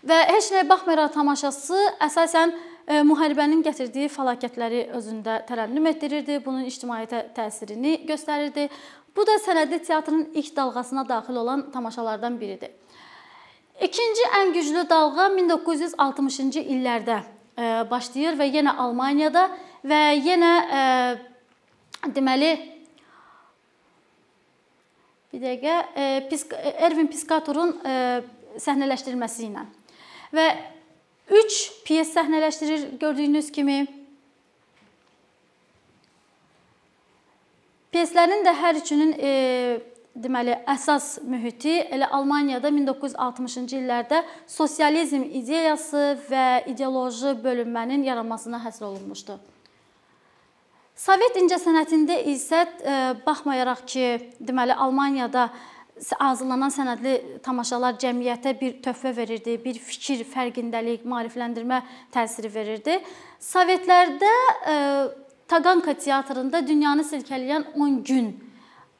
Və 0.00 0.16
heç 0.30 0.48
nəyə 0.54 0.64
baxmayaraq 0.68 1.12
tamaşaçısı 1.12 1.80
əsasən 2.06 2.54
ə, 2.54 2.60
e, 2.86 3.02
müharibənin 3.04 3.60
gətirdiyi 3.66 4.08
fəlakətləri 4.14 4.86
özündə 4.96 5.42
tərənnüm 5.50 5.90
etdirirdi, 5.92 6.38
bunun 6.46 6.64
ictimaiyyətə 6.70 7.26
təsirini 7.36 7.98
göstərirdi. 8.08 8.70
Bu 9.12 9.28
da 9.28 9.36
sənədli 9.44 9.82
teatrın 9.84 10.24
ilk 10.32 10.56
dalğasına 10.56 11.04
daxil 11.08 11.36
olan 11.42 11.66
tamaşalardan 11.70 12.40
biridir. 12.40 12.72
İkinci 13.80 14.24
ən 14.40 14.54
güclü 14.56 14.88
dalğa 14.88 15.28
1960-cı 15.36 16.64
illərdə 16.64 17.20
başlayır 17.90 18.36
və 18.40 18.46
yenə 18.54 18.76
Almaniyada 18.76 19.48
və 19.84 20.00
yenə 20.20 20.52
deməli 22.14 22.52
Bir 25.32 25.42
dəqiqə, 25.44 25.74
e, 25.94 26.04
Ervin 26.86 27.06
Piskatorun 27.10 27.76
e, 27.86 27.94
səhnələşdirilməsi 28.58 29.46
ilə. 29.46 29.62
Və 30.34 30.46
3 31.30 31.58
pyes 31.86 32.10
səhnələşdirir 32.16 32.86
gördüyünüz 32.98 33.52
kimi. 33.54 33.84
Pyeslərin 37.94 38.42
də 38.46 38.54
hər 38.58 38.80
üçünün 38.82 39.14
e, 39.18 39.30
deməli 40.18 40.56
əsas 40.74 41.20
mühiti 41.22 41.76
elə 41.94 42.10
Almaniyada 42.18 42.70
1960-cı 42.74 43.78
illərdə 43.78 44.24
sosializm 44.50 45.22
ideyası 45.22 46.04
və 46.26 46.46
ideoloji 46.70 47.36
bölünmənin 47.44 48.02
yaranmasına 48.06 48.62
həsr 48.66 48.90
olunmuşdu. 48.90 49.38
Sovet 51.00 51.36
incəsənətində 51.40 52.18
isə 52.28 52.60
e, 52.60 52.96
baxmayaraq 53.24 53.84
ki, 53.88 54.06
deməli 54.44 54.74
Almaniyada 54.84 55.46
hazırlanan 56.20 56.72
sənədli 56.74 57.14
tamaşalar 57.44 57.96
cəmiyyətə 58.00 58.52
bir 58.60 58.76
töhfə 58.84 59.14
verirdi, 59.16 59.56
bir 59.64 59.80
fikir, 59.80 60.26
fərqindəlik, 60.28 61.06
maarifləndirmə 61.08 61.80
təsiri 62.12 62.52
verirdi. 62.52 62.98
Sovetlərdə 63.40 64.34
e, 64.74 64.76
Taganka 65.50 65.96
teatrında 65.98 66.60
dünyanı 66.62 67.02
silkələyən 67.08 67.72
10 67.74 67.94
gün 68.06 68.28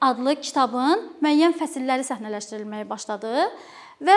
adlı 0.03 0.35
kitabın 0.41 1.05
müəyyən 1.23 1.53
fəsilləri 1.55 2.03
səhnələşdirilməyə 2.09 2.89
başladı 2.91 3.45
və 4.09 4.17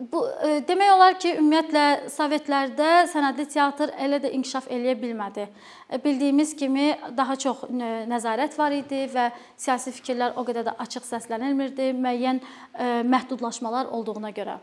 bu 0.00 0.20
e, 0.28 0.60
demək 0.68 0.90
olar 0.92 1.16
ki, 1.20 1.32
ümumiyyətlə 1.40 1.84
Sovetlərdə 2.12 3.06
sənədli 3.10 3.46
teatr 3.48 3.92
elə 4.02 4.20
də 4.20 4.30
inkişaf 4.36 4.68
eləyə 4.72 4.96
bilmədi. 5.00 5.46
E, 5.88 5.98
bildiyimiz 6.04 6.52
kimi 6.56 6.90
daha 7.16 7.36
çox 7.40 7.64
nəzarət 8.10 8.58
var 8.58 8.76
idi 8.76 9.06
və 9.12 9.30
siyasi 9.56 9.94
fikirlər 9.96 10.36
o 10.36 10.44
qədər 10.44 10.68
də 10.68 10.76
açıq 10.84 11.06
səslənilmirdi, 11.08 11.92
müəyyən 11.96 12.42
e, 12.42 12.90
məhdudlaşmalar 13.08 13.88
olduğuna 13.96 14.32
görə. 14.36 14.58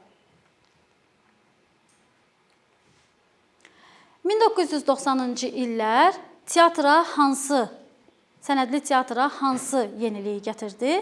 1990-cı 4.24 5.50
illər 5.66 6.16
teatra 6.48 7.02
hansı 7.18 7.66
sənədli 8.44 8.80
teatra 8.86 9.28
hansı 9.42 9.88
yeniliyi 10.00 10.40
gətirdi? 10.46 11.02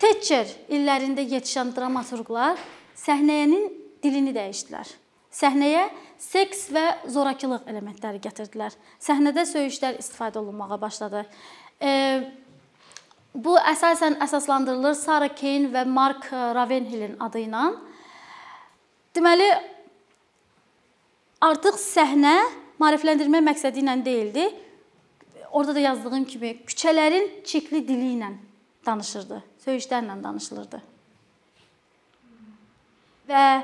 Thatcher 0.00 0.48
illərində 0.72 1.20
yetişən 1.20 1.74
dramaturqlar 1.76 2.56
səhnənin 3.00 3.70
dilini 4.02 4.34
dəyişdilər. 4.36 4.90
Səhnəyə 5.30 5.86
seks 6.18 6.66
və 6.74 6.84
zorakılıq 7.10 7.68
elementləri 7.70 8.20
gətirdilər. 8.22 8.74
Səhnədə 9.02 9.44
söyüşlər 9.46 10.00
istifadə 10.02 10.40
olunmağa 10.40 10.80
başladı. 10.82 11.22
E, 11.80 11.92
bu 13.34 13.54
əsasən 13.58 14.18
əsaslandırılır 14.26 14.96
Sarah 14.98 15.34
Kane 15.38 15.70
və 15.70 15.84
Mark 15.86 16.26
Ravenhill'in 16.32 17.14
adı 17.22 17.44
ilə. 17.46 17.68
Deməli, 19.14 19.46
artıq 21.46 21.78
səhnə 21.78 22.36
maarifləndirmə 22.82 23.42
məqsədi 23.52 23.84
ilə 23.84 23.96
deyildi. 24.04 24.50
Orada 25.50 25.74
da 25.74 25.80
yazdığım 25.88 26.24
kimi 26.30 26.54
küçələrin 26.66 27.44
çirkli 27.44 27.86
dili 27.86 28.14
ilə 28.18 28.34
danışırdı, 28.86 29.42
söyüşlərlə 29.64 30.22
danışılırdı. 30.22 30.82
Və 33.30 33.62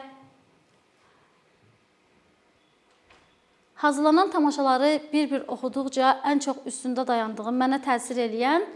hazırlanan 3.83 4.31
tamaşaları 4.31 4.91
bir-bir 5.13 5.49
oxuduqca 5.51 6.21
ən 6.31 6.39
çox 6.45 6.61
üstündə 6.71 7.03
dayandığım, 7.07 7.57
mənə 7.63 7.81
təsir 7.83 8.21
eləyən 8.29 8.67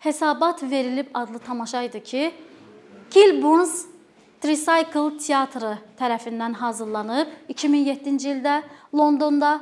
Hesabat 0.00 0.62
verilib 0.62 1.10
adlı 1.14 1.38
tamaşa 1.38 1.82
idi 1.82 2.00
ki, 2.02 2.30
Kilburns 3.10 3.84
Tricycle 4.40 5.18
teatrı 5.20 5.74
tərəfindən 6.00 6.56
hazırlanıb 6.56 7.28
2007-ci 7.52 8.32
ildə 8.32 8.62
Londonda. 8.96 9.58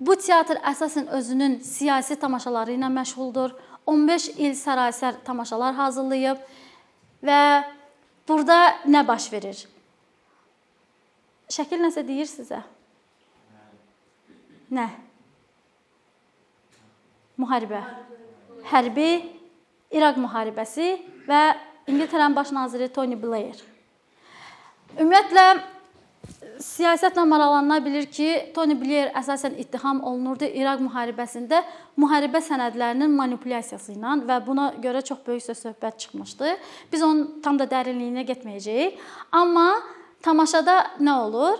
Bu 0.00 0.18
teatr 0.20 0.60
əsasən 0.68 1.08
özünün 1.16 1.58
siyasi 1.64 2.20
tamaşaları 2.20 2.76
ilə 2.76 2.92
məşğuldur. 2.92 3.56
15 3.88 4.28
il 4.36 4.52
sərasər 4.52 5.22
tamaşalar 5.24 5.74
hazırlayıb 5.80 6.44
və 7.24 7.42
burada 8.28 8.60
nə 8.84 9.06
baş 9.08 9.32
verir? 9.32 9.64
Şəkil 11.50 11.82
nəsə 11.82 12.04
deyir 12.06 12.28
sizə? 12.30 12.60
Nə? 14.70 14.86
Müharibə. 17.40 17.80
Hərbi 18.70 19.08
İraq 19.90 20.20
müharibəsi 20.22 20.92
və 21.26 21.42
İngiltərənin 21.90 22.36
baş 22.36 22.54
naziri 22.54 22.86
Tony 22.94 23.18
Blair. 23.18 23.58
Ümumiyyətlə 24.94 25.46
siyasətlə 26.62 27.24
maraqlanan 27.26 27.82
bilir 27.82 28.06
ki, 28.12 28.28
Tony 28.54 28.76
Blair 28.78 29.10
əsasən 29.18 29.56
ittiham 29.58 30.04
olunurdu 30.06 30.46
İraq 30.46 30.82
müharibəsində 30.84 31.64
müharibə 31.98 32.42
sənədlərinin 32.46 33.10
manipulyasiyası 33.16 33.96
ilə 33.96 34.20
və 34.28 34.38
buna 34.46 34.72
görə 34.82 35.02
çox 35.02 35.24
böyük 35.26 35.48
söz-söhbət 35.48 35.98
çıxmışdı. 36.04 36.58
Biz 36.92 37.02
onun 37.02 37.40
tam 37.42 37.58
da 37.58 37.66
dərinliyinə 37.70 38.26
getməyəcəyik. 38.28 39.00
Amma 39.34 39.72
tamaşada 40.22 40.76
nə 41.00 41.14
olur? 41.24 41.58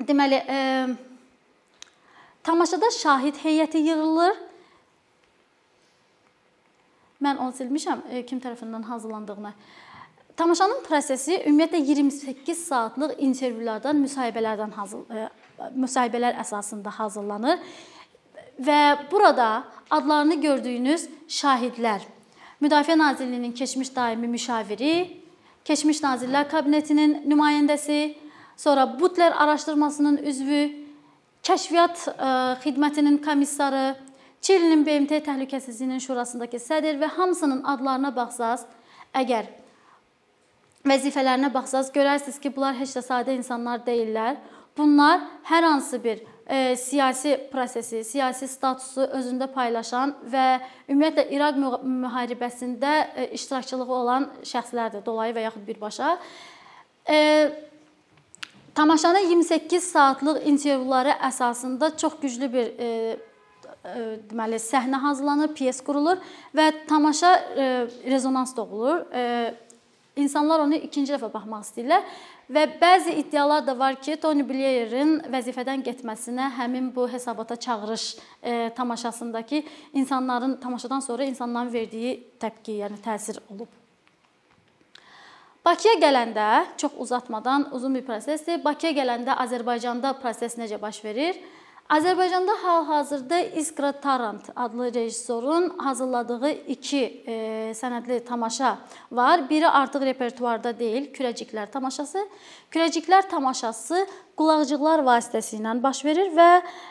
Deməli, 0.00 0.38
e, 0.48 0.58
tamaşada 2.42 2.90
şahid 2.94 3.40
heyəti 3.42 3.82
yığılır. 3.82 4.36
Mən 7.22 7.40
onu 7.42 7.54
silmişəm, 7.58 8.04
e, 8.10 8.22
kim 8.26 8.40
tərəfindən 8.40 8.84
hazırlandığını. 8.86 9.52
Tamaşanın 10.38 10.84
prosesi 10.86 11.40
ümumiyyətlə 11.40 11.80
28 11.82 12.58
saatlıq 12.68 13.16
intervyulardan, 13.18 13.98
müsahibələrdən 14.04 14.76
hazır 14.76 15.10
e, 15.10 15.28
müsahibələr 15.74 16.38
əsasında 16.44 16.92
hazırlanır 17.00 17.58
və 18.62 18.78
burada 19.10 19.64
adlarını 19.90 20.38
gördüyünüz 20.42 21.08
şahidlər 21.26 22.06
Müdafiə 22.62 22.98
Nazirliyinin 22.98 23.52
keçmiş 23.52 23.96
daimi 23.96 24.28
müşaviri, 24.28 25.20
keçmiş 25.68 26.00
Nazirlər 26.00 26.48
Kabinetinin 26.48 27.22
nümayəndəsi, 27.28 28.14
sonra 28.56 28.86
Butler 29.00 29.32
araşdırmasının 29.36 30.22
üzvü, 30.24 30.62
Kəşfiyyat 31.44 32.08
e, 32.08 32.30
xidmətinin 32.64 33.20
komissarı, 33.24 33.96
Çilinin 34.40 34.86
BMT 34.86 35.20
Təhlükəsizliyinin 35.26 36.00
Şurasındakı 36.00 36.58
sədr 36.62 36.98
və 37.00 37.08
hamısının 37.16 37.62
adlarına 37.64 38.10
baxsaz, 38.16 38.64
əgər 39.14 39.48
vəzifələrinə 40.88 41.52
baxsaz 41.54 41.92
görərsiniz 41.94 42.40
ki, 42.40 42.52
bunlar 42.56 42.76
heç 42.78 42.96
də 42.96 43.04
sadə 43.04 43.36
insanlar 43.36 43.84
deyillər. 43.86 44.38
Bunlar 44.78 45.24
hər 45.50 45.64
hansı 45.66 46.00
bir 46.04 46.22
e, 46.48 46.76
siyasi 46.76 47.36
prosesi, 47.52 48.02
siyasi 48.04 48.48
statusu 48.48 49.04
özündə 49.18 49.50
paylaşan 49.52 50.14
və 50.32 50.46
ümumiyyətlə 50.88 51.26
İraq 51.36 51.60
müharibəsində 51.84 52.92
e, 53.14 53.28
iştirakçılığı 53.36 53.94
olan 54.00 54.28
şəxslərdir, 54.48 55.04
dolayı 55.04 55.36
və 55.36 55.44
yaxud 55.48 55.66
birbaşa. 55.68 56.16
E, 57.10 57.18
tamaşanın 58.74 59.30
28 59.34 59.90
saatlıq 59.92 60.42
intervyuları 60.46 61.18
əsasında 61.30 61.96
çox 61.96 62.20
güclü 62.22 62.52
bir 62.52 62.66
e, 62.78 62.88
e, 62.88 64.02
deməli 64.30 64.60
səhnə 64.62 65.00
hazırlanır, 65.04 65.52
pyes 65.54 65.82
qurulur 65.84 66.20
və 66.56 66.70
tamaşa 66.88 67.34
e, 67.36 67.70
rezonans 68.08 68.56
doğulur. 68.56 69.04
E, 69.12 69.54
İnsanlar 70.28 70.60
onu 70.60 70.76
ikinci 70.76 71.14
dəfə 71.14 71.30
baxmaq 71.32 71.62
istəyirlər 71.64 72.02
və 72.52 72.64
bəzi 72.80 73.14
iddialar 73.22 73.62
da 73.64 73.72
var 73.78 73.96
ki, 73.96 74.18
Tony 74.20 74.44
Blairin 74.44 75.22
vəzifədən 75.32 75.80
getməsinə 75.86 76.50
həmin 76.58 76.90
bu 76.92 77.06
hesabata 77.08 77.56
çağırış 77.56 78.04
e, 78.42 78.70
tamaşasındakı 78.76 79.62
insanların 79.92 80.56
tamaşadan 80.60 81.00
sonra 81.00 81.24
insanların 81.24 81.72
verdiyi 81.72 82.12
təpki, 82.40 82.76
yəni 82.82 83.00
təsir 83.04 83.40
olub. 83.48 83.72
Bakıya 85.64 85.96
gələndə 86.00 86.50
çox 86.76 86.92
uzatmadan 86.98 87.70
uzun 87.72 87.96
bir 87.96 88.04
prosesdir. 88.04 88.60
Bakıya 88.64 88.92
gələndə 89.00 89.36
Azərbaycanda 89.46 90.12
proses 90.20 90.58
necə 90.60 90.76
baş 90.80 91.00
verir? 91.04 91.40
Azərbaycanda 91.88 92.52
hal-hazırda 92.62 93.38
İskra 93.40 93.92
Tarant 93.92 94.50
adlı 94.56 94.94
rejissorun 94.94 95.78
hazırladığı 95.78 96.50
iki 96.50 97.00
e, 97.26 97.36
sənədli 97.72 98.24
tamaşa 98.24 98.74
var. 99.12 99.48
Biri 99.50 99.68
artıq 99.68 100.04
repertuarda 100.04 100.74
deyil, 100.78 101.06
Kürəciklər 101.16 101.70
tamaşası. 101.72 102.26
Kürəciklər 102.68 103.30
tamaşası 103.30 104.04
qulaqcıqlar 104.36 105.00
vasitəsilə 105.06 105.72
baş 105.82 106.04
verir 106.04 106.28
və 106.36 106.50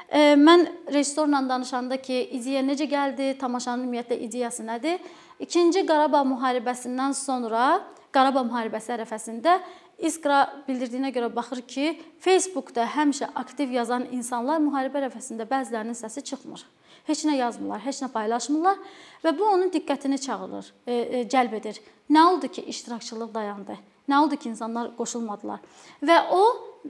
e, 0.10 0.34
mən 0.34 0.66
rejissorla 0.90 1.44
danışanda 1.50 2.02
ki, 2.02 2.18
ideya 2.40 2.66
necə 2.66 2.90
gəldi, 2.90 3.36
tamaşanın 3.38 3.86
ümumiyyətlə 3.86 4.18
ideyası 4.26 4.66
nədir? 4.66 4.98
2-ci 5.46 5.86
Qarabağ 5.86 6.26
müharibəsindən 6.26 7.14
sonra 7.14 7.84
Qarabağ 8.18 8.48
müharibəsi 8.50 8.96
ərəfəsində 8.98 9.60
İskra 9.98 10.64
bildirdiyinə 10.68 11.10
görə 11.10 11.30
baxır 11.34 11.64
ki, 11.66 11.86
Facebookda 12.22 12.86
həmişə 12.94 13.32
aktiv 13.36 13.72
yazan 13.74 14.06
insanlar 14.14 14.60
müharibə 14.62 15.02
ərəfəsində 15.02 15.48
bəzilərinin 15.50 15.98
səsi 15.98 16.22
çıxmır. 16.22 16.62
Heç 17.08 17.24
nə 17.26 17.38
yazmırlar, 17.40 17.82
heç 17.82 18.04
nə 18.04 18.10
paylaşmırlar 18.14 18.78
və 19.24 19.32
bu 19.38 19.48
onun 19.50 19.72
diqqətini 19.74 20.20
çağırır, 20.22 20.68
e, 20.86 20.94
e, 20.94 21.22
cəlb 21.34 21.56
edir. 21.58 21.80
Nə 22.14 22.26
oldu 22.30 22.48
ki, 22.48 22.62
iştirakçılıq 22.70 23.34
dayandı? 23.34 23.78
Nə 24.10 24.20
oldu 24.22 24.38
ki, 24.38 24.52
insanlar 24.54 24.92
qoşulmadılar? 24.98 25.64
Və 26.06 26.18
o 26.32 26.44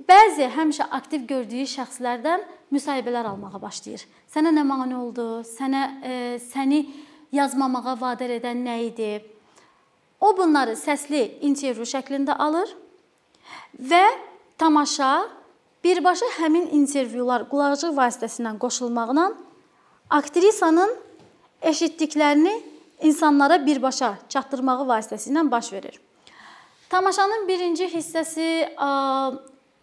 bəzi 0.09 0.49
həmişə 0.57 0.89
aktiv 0.97 1.23
gördüyü 1.29 1.67
şəxslərdən 1.77 2.43
müsahibələr 2.75 3.29
almağa 3.29 3.61
başlayır. 3.61 4.03
Sənə 4.33 4.51
nə 4.51 4.65
mane 4.67 4.97
oldu? 4.97 5.45
Sənə 5.47 5.83
e, 6.03 6.17
səni 6.43 6.81
yazmamağa 7.31 7.95
vadar 8.01 8.35
edən 8.35 8.65
nə 8.67 8.75
idi? 8.89 9.13
O 10.19 10.33
bunları 10.37 10.75
səsli 10.75 11.23
intervyu 11.45 11.87
şəklində 11.87 12.35
alır 12.35 12.75
və 13.79 14.05
tamaşa 14.57 15.27
birbaşa 15.83 16.25
həmin 16.39 16.69
intervyular 16.79 17.45
qulaqcıq 17.51 17.93
vasitəsilə 17.97 18.55
qoşulmaqla 18.61 19.27
aktrisanın 20.09 20.95
eşitdiklərini 21.61 22.55
insanlara 23.01 23.59
birbaşa 23.65 24.17
çatdırmağı 24.29 24.87
vasitəsilə 24.87 25.51
baş 25.51 25.73
verir. 25.73 26.01
Tamaşanın 26.89 27.47
birinci 27.47 27.87
hissəsi 27.91 28.49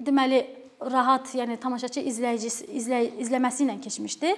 deməli 0.00 0.44
rahat, 0.80 1.30
yəni 1.36 1.56
tamaşaçı 1.60 2.02
izləyicisi 2.04 2.66
izlə, 2.76 3.00
izləməsi 3.22 3.64
ilə 3.64 3.76
keçmişdi. 3.84 4.32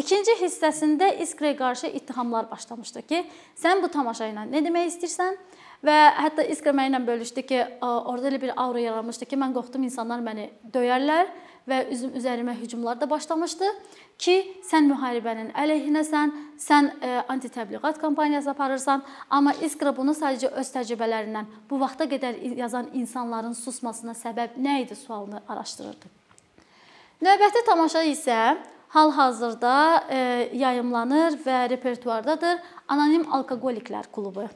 İkinci 0.00 0.36
hissəsində 0.40 1.10
İskrə 1.24 1.54
qarşı 1.58 1.90
ittihamlar 1.98 2.48
başlamışdı 2.50 3.02
ki, 3.08 3.24
sən 3.60 3.82
bu 3.82 3.90
tamaşa 3.92 4.30
ilə 4.30 4.46
nə 4.48 4.62
demək 4.64 4.92
istəyirsən? 4.92 5.36
Və 5.80 5.96
hətta 6.12 6.44
İskra 6.44 6.74
mənimlə 6.76 7.06
bölüşdü 7.06 7.42
ki, 7.48 7.60
orada 7.80 8.28
elə 8.28 8.40
bir 8.42 8.52
aura 8.60 8.82
yaranmışdı 8.82 9.28
ki, 9.30 9.38
mən 9.40 9.54
qorxdum 9.56 9.86
insanlar 9.86 10.20
məni 10.20 10.50
döyərlər 10.74 11.30
və 11.68 11.78
üzüm 11.94 12.12
üzərimə 12.20 12.52
hücumlar 12.58 12.98
da 13.00 13.08
başlamışdı 13.08 13.68
ki, 14.20 14.36
sən 14.68 14.90
müharibənin 14.90 15.50
əleyhinəsən, 15.56 16.32
sən 16.60 16.90
e, 17.00 17.12
anti-təbliğat 17.32 18.00
kampaniyası 18.00 18.50
aparırsan, 18.52 19.04
amma 19.30 19.54
İskra 19.64 19.94
bunu 19.96 20.12
sadəcə 20.16 20.52
öz 20.60 20.72
təcrübələrindən 20.76 21.48
bu 21.70 21.80
vaxta 21.80 22.04
qədər 22.10 22.36
yazan 22.60 22.90
insanların 22.92 23.56
susmasına 23.56 24.16
səbəb 24.18 24.60
nə 24.60 24.82
idi 24.84 24.96
sualını 24.96 25.40
araşdırırdı. 25.48 26.12
Növbəti 27.24 27.64
tamaşa 27.66 28.04
isə 28.08 28.40
hal-hazırda 28.92 29.74
e, 30.08 30.18
yayımlanır 30.60 31.40
və 31.44 31.68
repertuardadır. 31.72 32.60
Anonim 32.88 33.24
Alkoqoliklər 33.32 34.08
klubu. 34.12 34.48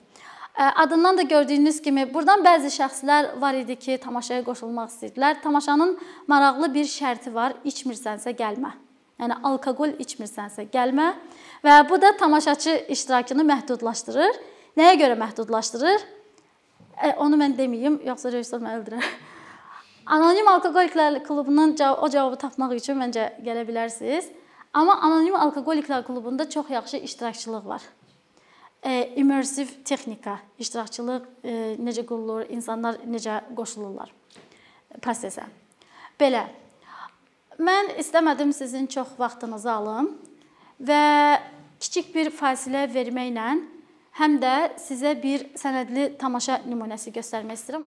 Adından 0.55 1.19
da 1.19 1.23
gördüyünüz 1.23 1.81
kimi 1.83 2.07
burdan 2.15 2.45
bəzi 2.47 2.69
şəxslər 2.71 3.41
var 3.43 3.57
idi 3.59 3.75
ki, 3.75 3.97
tamaşaya 3.99 4.45
qoşulmaq 4.47 4.93
istəyirdilər. 4.93 5.41
Tamaşanın 5.43 5.97
maraqlı 6.31 6.69
bir 6.75 6.87
şərti 6.87 7.33
var: 7.35 7.57
içmirsənsə 7.67 8.37
gəlmə. 8.39 8.71
Yəni 9.19 9.41
alkoqol 9.51 9.97
içmirsənsə 10.03 10.69
gəlmə 10.71 11.09
və 11.65 11.79
bu 11.89 11.99
da 12.03 12.13
tamaşaçı 12.17 12.77
iştirakını 12.95 13.43
məhdudlaşdırır. 13.51 14.39
Nəyə 14.79 14.95
görə 15.03 15.19
məhdudlaşdırır? 15.19 16.07
E, 17.03 17.11
onu 17.19 17.39
mən 17.43 17.59
deməyim, 17.59 17.99
yoxsa 18.07 18.31
rejissor 18.31 18.63
məni 18.63 18.79
öldürər. 18.79 19.11
Anonim 20.15 20.47
Alkoqoliklər 20.55 21.19
klubunun 21.27 21.75
o 21.99 22.09
cavabı 22.09 22.39
tapmaq 22.47 22.77
üçün 22.79 23.01
məncə 23.03 23.27
gələ 23.43 23.67
bilərsiniz. 23.67 24.31
Amma 24.73 25.01
Anonim 25.03 25.35
Alkoqoliklər 25.35 26.07
klubunda 26.07 26.51
çox 26.51 26.71
yaxşı 26.71 27.03
iştirakçılıq 27.11 27.67
var 27.67 27.83
immersiv 29.17 29.71
texnika, 29.85 30.39
iştirakçılıq 30.61 31.23
e, 31.45 31.55
necə 31.81 32.05
qurulur, 32.07 32.45
insanlar 32.53 33.01
necə 33.09 33.41
qoşulurlar 33.57 34.13
prosesə. 35.03 35.47
Belə. 36.21 36.45
Mən 37.59 37.95
istəmədim 38.03 38.53
sizin 38.55 38.87
çox 38.91 39.15
vaxtınızı 39.19 39.71
alım 39.73 40.11
və 40.83 41.03
kiçik 41.81 42.11
bir 42.15 42.33
fasilə 42.35 42.85
verməklə 42.91 43.49
həm 44.19 44.39
də 44.43 44.55
sizə 44.83 45.15
bir 45.23 45.49
sənədli 45.59 46.15
tamaşa 46.19 46.61
nümunəsi 46.67 47.15
göstərmək 47.15 47.61
istəyirəm. 47.61 47.87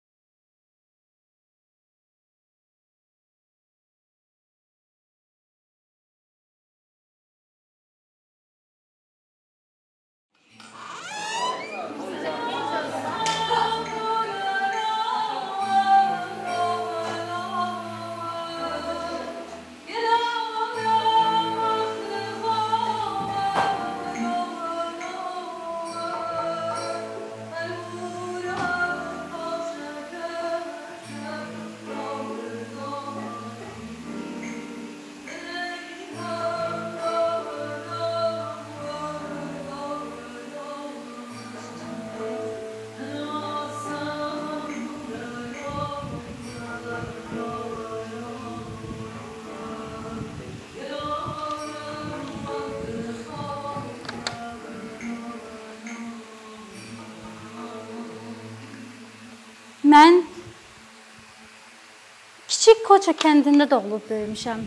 Koça 63.06 63.20
kəndində 63.22 63.68
doğulub 63.70 64.08
böyümüşəm. 64.10 64.64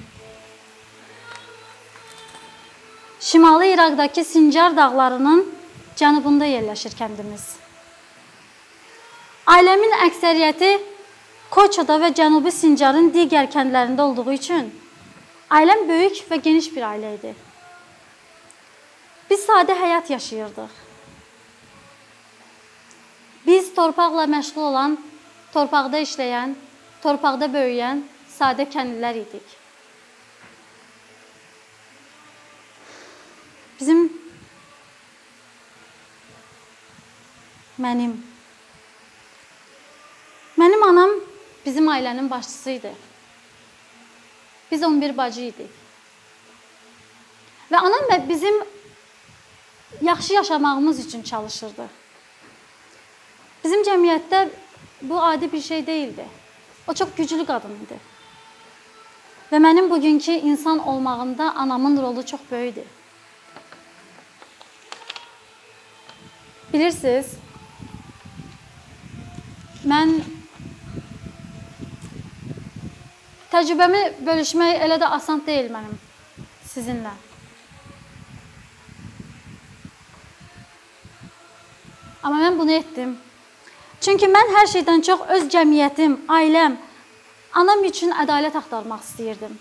Şimali 3.19 3.71
İraqdakı 3.71 4.23
Sincar 4.23 4.75
dağlarının 4.78 5.41
cənubunda 5.99 6.45
yerləşir 6.47 6.93
kəndimiz. 6.95 7.41
Ailəmin 9.43 9.95
əksəriyyəti 10.06 10.69
Koçada 11.52 11.97
və 11.99 12.13
Cənubi 12.15 12.54
Sincarın 12.56 13.10
digər 13.12 13.49
kəndlərində 13.52 14.06
olduğu 14.06 14.32
üçün 14.32 14.69
ailəm 15.58 15.84
böyük 15.89 16.21
və 16.30 16.39
geniş 16.45 16.69
bir 16.75 16.86
ailə 16.91 17.12
idi. 17.17 17.34
Biz 19.30 19.43
sadə 19.49 19.75
həyat 19.82 20.13
yaşayırdıq. 20.13 20.78
Biz 23.47 23.75
torpaqla 23.75 24.30
məşğul 24.36 24.69
olan 24.69 24.95
torpaqda 25.52 25.99
işləyən, 26.08 26.56
torpaqda 27.04 27.52
böyüyən 27.58 28.02
sadə 28.39 28.65
kəndlilər 28.71 29.21
idik. 29.25 29.56
Bizim 33.80 34.08
mənim 37.80 38.17
Mənim 40.60 40.82
anam 40.84 41.12
bizim 41.65 41.88
ailənin 41.88 42.30
başçısı 42.30 42.69
idi. 42.69 42.89
Biz 44.71 44.84
11 44.84 45.17
bacı 45.17 45.41
idik. 45.41 45.69
Və 47.71 47.80
anam 47.80 48.10
bizim 48.30 48.56
yaxşı 50.02 50.34
yaşamağımız 50.34 50.99
üçün 51.06 51.23
çalışırdı. 51.23 51.88
Bizim 53.63 53.84
cəmiyyətdə 53.88 54.49
bu 55.02 55.21
adi 55.23 55.52
bir 55.52 55.62
şey 55.62 55.88
değildi. 55.88 56.25
O 56.88 56.93
çox 56.93 57.10
güclü 57.17 57.45
qadın 57.45 57.75
idi. 57.86 57.99
Və 59.49 59.57
mənim 59.57 59.89
bugünkü 59.89 60.31
insan 60.31 60.79
olmağımda 60.88 61.53
anamın 61.55 62.01
rolu 62.01 62.25
çox 62.25 62.41
böyükdür. 62.51 62.85
Bilirsiniz, 66.73 67.31
mən 69.89 70.19
təcrübəmi 73.49 74.03
bölüşmək 74.27 74.83
elə 74.85 74.99
də 75.01 75.09
asan 75.17 75.41
deyil 75.47 75.71
mənim 75.73 75.97
sizinlə. 76.69 77.15
Amma 82.23 82.38
mən 82.43 82.59
bunu 82.59 82.77
etdim. 82.77 83.17
Çünki 84.01 84.29
mən 84.29 84.53
hər 84.59 84.69
şeydən 84.75 85.01
çox 85.09 85.25
öz 85.35 85.49
cəmiyyətim, 85.55 86.19
ailəm, 86.29 86.77
anam 87.53 87.83
üçün 87.83 88.13
ədalət 88.23 88.57
axtarmaq 88.59 89.01
istəyirdim. 89.03 89.55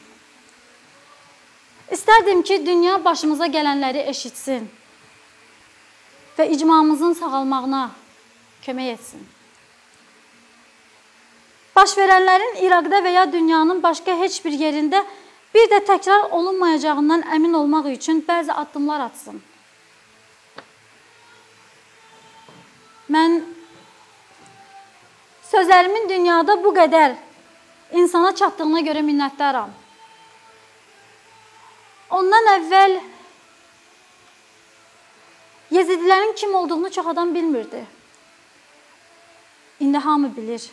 İstərdim 1.92 2.42
ki, 2.42 2.61
dünya 2.66 2.98
başımıza 3.05 3.48
gələnləri 3.48 4.05
eşitsin 4.12 4.68
və 6.38 6.46
icmamızın 6.55 7.16
sağalmağına 7.18 7.90
kömək 8.66 8.92
etsin. 8.94 9.27
Baş 11.77 11.94
verənlərin 11.98 12.58
İraqda 12.67 13.00
və 13.06 13.13
ya 13.15 13.25
dünyanın 13.33 13.83
başqa 13.83 14.17
heç 14.19 14.40
bir 14.44 14.52
yerində 14.52 15.04
bir 15.54 15.69
də 15.73 15.79
təkrar 15.87 16.31
olunmayacağından 16.37 17.23
əmin 17.37 17.54
olmaq 17.54 17.88
üçün 17.94 18.21
bəzi 18.29 18.52
addımlar 18.52 19.06
atsın. 19.08 19.40
Mən 23.08 23.40
Sözlərimin 25.48 26.08
dünyada 26.10 26.58
bu 26.65 26.75
qədər 26.77 27.15
insana 27.93 28.35
çatdığına 28.35 28.81
görə 28.81 29.05
minnətdaram. 29.05 29.71
Ondan 32.11 32.53
əvvəl 32.57 32.99
Yezidilərin 35.71 36.35
kim 36.35 36.55
olduğunu 36.55 36.91
çox 36.91 37.07
adam 37.07 37.35
bilmirdi. 37.35 37.87
İndi 39.81 39.99
hamı 39.99 40.37
bilir. 40.37 40.71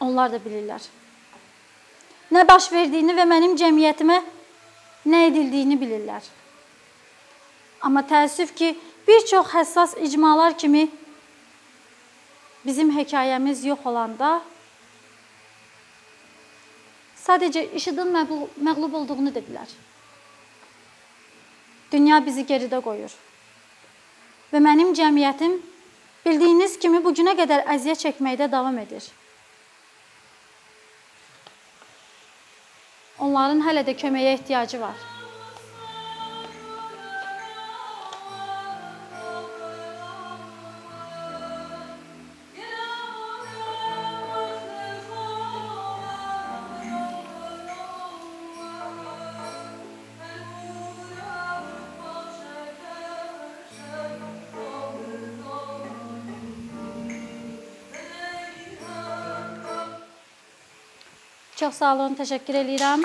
Onlar 0.00 0.32
da 0.32 0.36
bilirlər. 0.36 0.86
Nə 2.32 2.46
baş 2.48 2.70
verdiyini 2.72 3.16
və 3.18 3.26
mənim 3.26 3.56
cəmiyyətimə 3.58 4.20
nə 5.06 5.24
edildiyini 5.26 5.76
bilirlər. 5.80 6.22
Amma 7.82 8.04
təəssüf 8.06 8.54
ki, 8.54 8.78
bir 9.08 9.26
çox 9.26 9.50
həssas 9.50 9.96
icmalar 9.98 10.58
kimi 10.58 10.86
bizim 12.64 12.94
hekayəmiz 12.96 13.66
yox 13.66 13.78
olanda 13.84 14.42
sadəcə 17.20 17.66
IŞİD-in 17.76 18.12
məğlub, 18.16 18.94
olduğunu 19.00 19.32
dedilər. 19.34 19.68
Dünya 21.92 22.20
bizi 22.26 22.46
geridə 22.46 22.80
qoyur. 22.84 23.12
Və 24.52 24.62
mənim 24.62 24.94
cəmiyyətim 24.96 25.58
bildiyiniz 26.24 26.78
kimi 26.78 27.02
bu 27.04 27.12
günə 27.14 27.36
qədər 27.38 27.66
əziyyət 27.76 28.04
çəkməkdə 28.06 28.50
davam 28.52 28.78
edir. 28.78 29.04
Onların 33.20 33.60
hələ 33.66 33.84
də 33.84 33.96
köməyə 34.00 34.36
ehtiyacı 34.38 34.80
var. 34.80 35.09
Çox 61.70 61.78
sağ 61.78 61.90
olun, 61.94 62.16
təşəkkür 62.18 62.56
eləyirəm. 62.64 63.04